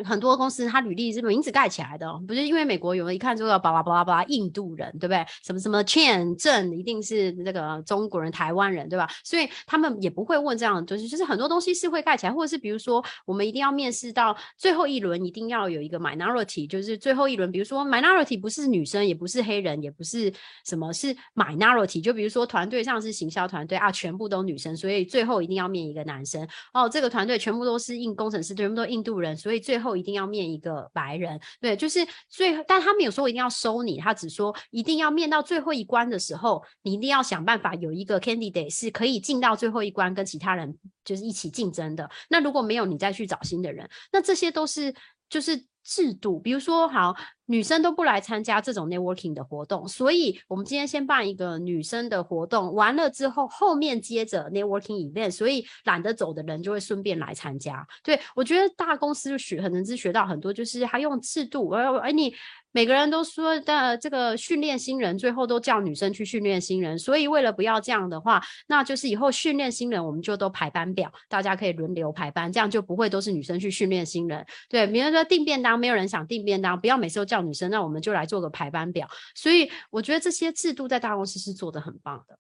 [0.02, 5.24] 很多公司，它履历是名字盖起来的，不是因为美国有人一看就要巴拉巴拉巴拉印度人，对不对？
[5.44, 9.08] 什么什么 Chen 郑一定是那个中国人、台湾人，对吧？
[9.22, 20.32] 所以他们也不会问这样的东西，就是很多东西是会盖起来，或者是比如说我们一定要面试到最后一轮，一定要有一个 minority，就是最后一轮，比如说 minority 不是女生，也不是黑人，也不是
[20.64, 26.46] 什么，是 minority，就比如说团队上是行销团队啊，全部都女生，所以最后一定要面一个男生。
[26.72, 42.10] 哦，这个团队全部都是印工程师，全部都印度人，所以最后后一定要面一个白人，对，就是最，但他没有说一定要收你，他只说一定要面到最后一关的时候，你一定要想办法有一个 candidate 是可以进到最后一关，跟其他人就是一起竞争的。
[42.30, 44.94] 那如果没有，你再去找新的人，那这些都是
[45.28, 45.64] 就是。
[45.86, 47.14] 制度，比如说，好，
[47.44, 57.86] 女生都不来参加这种 networking 的活动，所以我们今天先办一个女生的活动，完了之后，后面接着 networking event，所以懒得走的人就会顺便来参加。
[58.02, 62.34] 对，我觉得大公司就学可能是学到很多，就是他用制度，而而你。
[62.74, 74.44] 每个人都说的这个训练新人，最后都叫女生去训练新人，所以为了不要这样的话，那就是以后训练新人，我们就都排班表，大家可以轮流排班，这样就不会都是女生去训练新人。
[74.68, 79.08] 对，比如说订便当，没有人想订便当，不要每次都叫女生，那我们就来做个排班表。
[79.36, 82.38] 所以我觉得这些制度在大公司是做得很棒的。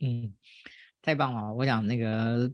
[0.00, 0.34] 嗯，
[1.00, 2.50] 太棒了，我想那个。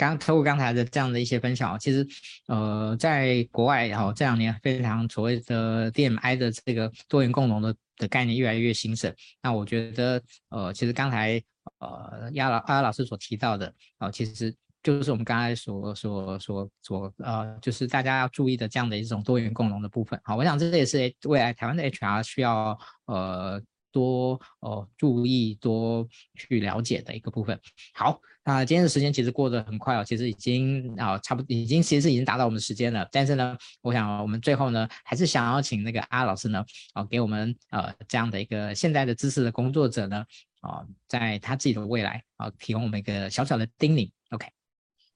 [0.00, 2.06] 刚透过刚才的这样的一些分享，其实，
[2.46, 9.14] 呃，在国外，也好这两年非常所谓的 DMI 的这个多元共融的的概念越来越兴盛。
[9.42, 11.38] 那我觉得，呃，其实刚才
[11.80, 13.66] 呃亚老阿老师所提到的，
[13.98, 20.18] 啊、呃，其实就是我们刚才所所所所呃，就是大家要注意的这样的一种多元共融的部分。
[20.24, 23.60] 好，我想这也是未来台湾的 HR 需要呃
[23.92, 27.58] 多呃注意多去了解的一个部分。
[27.94, 28.20] 好。
[28.42, 33.06] 那今天的时间其实过得很快哦，其实已经啊差不多，已经其实已经达到我们时间了。
[33.12, 36.64] 但是呢，我想我们最后呢，还是想要请那个阿老师呢，
[36.94, 40.24] 啊，给我们呃这样的一个现在的知识的工作者呢，
[40.62, 44.10] 啊，在他自己的未来啊，提供我们一个小小的叮咛。
[44.30, 44.59] OK。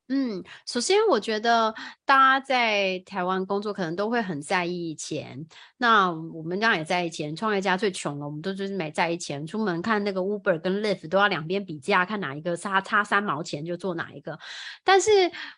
[0.08, 1.74] 嗯，首先我觉得
[2.04, 5.46] 大家在台湾工作可能都会很在意钱。
[5.78, 9.46] 那我们家也在意钱，创业家最穷了，我们都就是没在意钱。
[9.46, 14.38] 出门看那个 Uber 跟 Lyft 都要两边比价，看哪一个差差三毛钱就做哪一个。
[14.84, 15.10] 但是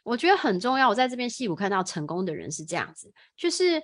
[0.04, 3.82] 我觉得很重要，我在这边矽谷看到成功的人是这样子，就是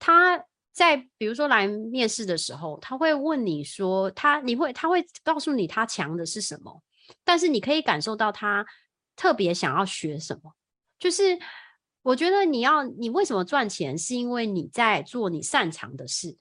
[0.00, 6.82] 他在比如说来面试的时候，他会问你说他你会他会告诉你他强的是什么，
[7.22, 8.66] 但是你可以感受到他。
[9.16, 10.52] 特别想要学什么，
[10.98, 11.38] 就是
[12.02, 16.36] 我觉得你要你为什么赚钱，是因为你在做你擅长的事，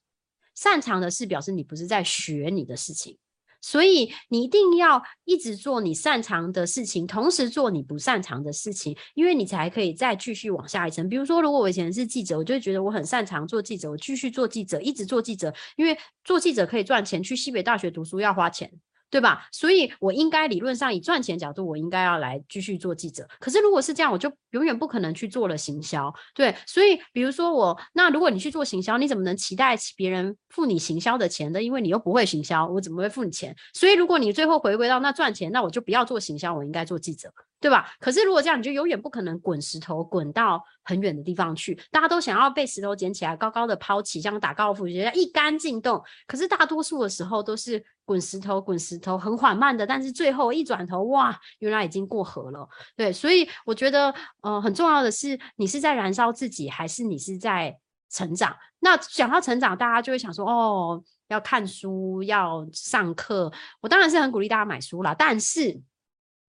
[0.56, 3.18] 擅长的事表示你不是在学你的事情，
[3.62, 11.08] 所以你一定要一直做你擅长的事情，同时做你不擅长的事情，因为你才可以再继续往下一层。
[11.08, 18.72] 比如说，如果我以前是记者，我就觉得我很擅长做记者，我继续做记者，一直做记者，因为做记者可以赚钱，去西北大学读书要花钱。
[19.12, 19.45] 对吧？
[19.51, 23.28] 所以我应该理论上以赚钱角度，我应该要来继续做记者。
[23.39, 26.12] 可是如果是这样，我就永远不可能去做了行销。
[26.34, 31.62] 对，所以比如说我，那如果你去做行销，你怎么能期待别人付你行销的钱呢？
[31.62, 33.53] 因为你又不会行销，我怎么会付你钱？
[33.74, 37.30] 所以如果你最后回归到那赚钱，那我就不要做行销，我应该做记者。
[37.62, 37.93] 对吧？
[37.99, 41.80] 可是如果这样，你就永远不可能滚石头滚到很远的地方去。
[41.91, 46.01] 大家都想要被石头捡起来，高高的抛起，像打高尔夫，觉得一杆进洞。
[46.26, 49.86] 可是大多数的时候都是滚石头，滚石头，很缓慢的。
[49.86, 52.68] 但是最后一转头，哇，原来已经过河了。
[52.95, 57.78] 对，所以我觉得，呃，很重要的是，你是在燃烧自己，还是你是在
[58.09, 58.57] 成长？
[58.80, 63.53] 那讲到成长，大家就会想说，哦，要看书，要上课。
[63.82, 65.80] 我当然是很鼓励大家买书啦，但是。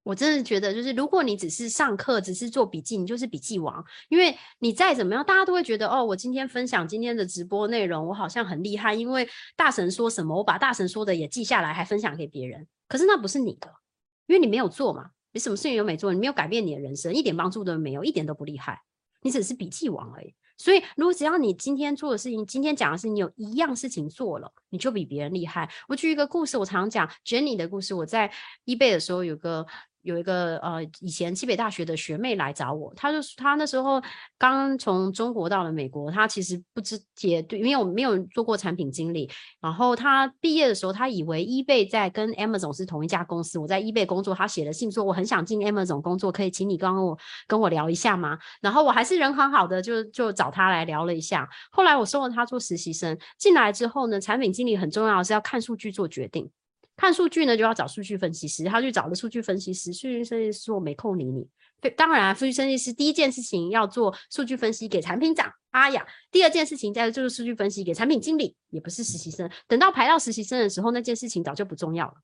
[0.03, 3.85] 我真的觉得，就是如果你只是上课，只是做笔记，你就是笔记王。
[4.09, 12.67] 因为你再怎么样，大家都会觉得，哦，我今天分享今天的直播内容，我好像很厉害，因为大神说什么，我把大神说的也记下来，还分享给别人。
[12.89, 13.69] 可是那不是你的，
[14.27, 18.81] 因为你没有做嘛，你什么事情都没做，你没有改变你的人生，一点帮助都没有，一点都不厉害，
[19.23, 20.35] 你只是笔记王而已。
[20.59, 25.69] 所以，如果只要你今天做的事情，今天讲的是你有一样事情做了，你就比别人厉害。
[25.89, 27.95] 我举一个故事，我常讲 Jenny 的故事。
[27.95, 28.31] 我在
[28.67, 29.67] eBay 的时候，有个
[30.03, 34.03] 有一个呃，以前西北大学的学妹来找我，她就是她那时候
[34.37, 39.31] 刚从中国到了美国，她其实不知也对，因为我没有做过产品经理。
[39.61, 43.59] 然后她毕业的时候，她以为 eBay 在跟 Amazon 是同一家公司。
[43.59, 48.39] 我在 eBay 工作，她写了信说我很想进 Amazon 工作，可以请你跟我跟我聊一下吗？
[48.61, 51.49] 然后我还是人很好的，就就找她来聊了一下。
[51.71, 56.51] 后来我收了她做实习生，进来之后呢，产品经理很重要是要看数据做决定。
[57.03, 58.63] 看数据呢，就要找数据分析师。
[58.63, 61.45] 他去找了数据分析师，数据分析师说没空理你。
[61.97, 69.51] 当然，数据分析师第一件事情要做数据分析给产品长阿雅，第二件事情再做数据分析给产品经理，也不是实习生。
[69.67, 72.15] 等到排到实习生的时候，那件事情早就不重要了。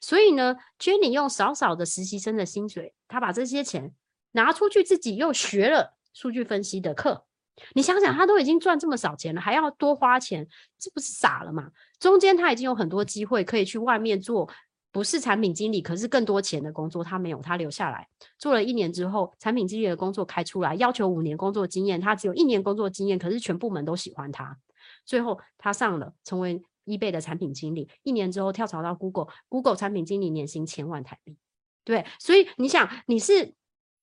[0.00, 3.92] 所以呢，Jenny 用少少的实习生的薪水，他把这些钱
[4.32, 7.24] 拿出去，自己又学了数据分析的课。
[7.74, 10.46] 你想想，他都已经赚这么少钱了，还要多花钱，
[10.78, 11.70] 这不是傻了吗？
[11.98, 14.48] 中间他已经有很多机会可以去外面做，
[14.90, 18.08] 不是产品经理，可是更多钱的工作，他没有，他留下来。
[18.38, 24.56] 做了一年之后，产品经理的工作开出来，要求五年工作经验，他只有一年工作经验，可是全部门都喜欢他，
[25.04, 31.36] 最后他上了，成为 eBay 的产品经理，一年之后跳槽到 Google，Google 产品经理年薪千万台币，
[31.84, 33.54] 对，所以你想，你是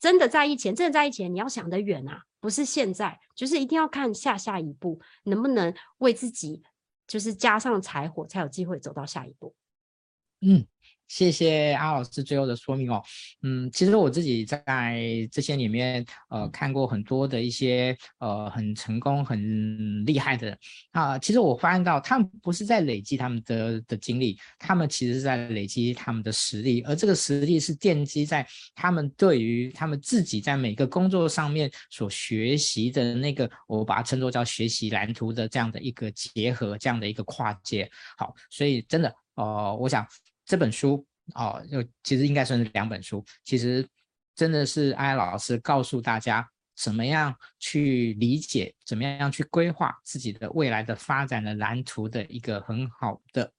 [0.01, 2.23] 真的在意钱，真的在意钱，你要想得远啊。
[2.41, 6.63] 不是现在，就是一定要看下下一步能不能为自己，
[7.05, 9.53] 就是加上柴火，才有机会走到下一步。
[10.41, 10.65] 嗯。
[11.11, 13.03] 谢谢阿老师最后的说明哦，
[13.41, 20.57] 嗯，其实我自己在这些里面，呃，看过很多的一些呃很成功、很厉害的人
[20.91, 37.91] 啊，其实我发现到他们不是在累积他们的的经历，他们其实是在累积他们的实力，而这个实力是奠基在他们对于他们自己在每个工作上面所学习的那个，我把它称作叫学习蓝图的这样的一个结合，这样的一个跨界。
[38.17, 40.07] 好，所以真的，呃，我想。
[40.51, 43.23] 这本书哦，就其实应该算是两本书。
[43.45, 43.87] 其实
[44.35, 46.45] 真的是艾老师告诉大家
[46.75, 53.49] 怎么样去理解，怎么样去规划自己的未来的发展的蓝图的一个很好的。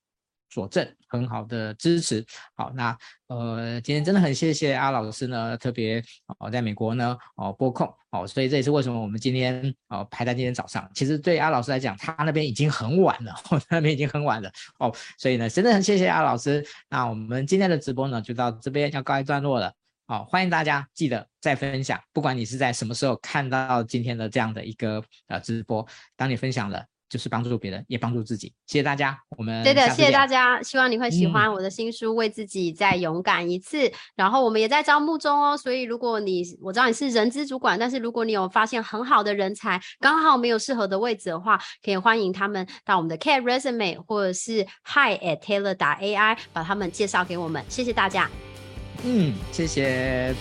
[0.53, 2.23] 佐证很好的支持，
[2.55, 2.95] 好，那
[3.29, 6.05] 呃，今天真的很谢谢阿老师呢，特别
[6.39, 10.87] 哦，在美国呢哦拨控哦，所以这也是为什么我们今天哦排在今天早上。
[10.95, 16.63] 其实对阿老师来讲，他那边已经很晚了， 哦，那边已经很晚了哦，所以呢，真的很谢谢阿老师。
[16.91, 19.73] 那我们今天的直播呢，就到这边要告一段落了。
[20.07, 26.85] 好，欢迎大家记得再分享，不管你是在什么时候看到今天的这样的一个呃直播，当你分享了。
[27.13, 28.51] 就是帮助别人，也帮助自己。
[28.67, 30.63] 谢谢大家，我们对的，谢谢大家。
[30.63, 33.93] 希望你会喜欢我的新书《为自己再勇敢一次》嗯。
[34.17, 47.63] 然后我们也在招募中哦，所以如果你我知道你是人资主管，但是如果你有发现很好的人才，刚好没有适合的位置的话，可以欢迎他们到我们的 Care Resume 或者是 Hi at Taylor 打 AI 把他们介绍给我们。
[47.69, 48.31] 谢谢大家。
[49.05, 50.35] 嗯，谢谢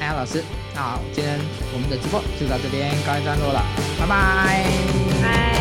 [0.00, 0.42] 艾雅老师。
[0.74, 1.38] 那好，今天
[1.74, 3.62] 我们的直播就到这边告一段落了，
[4.00, 5.53] 拜拜。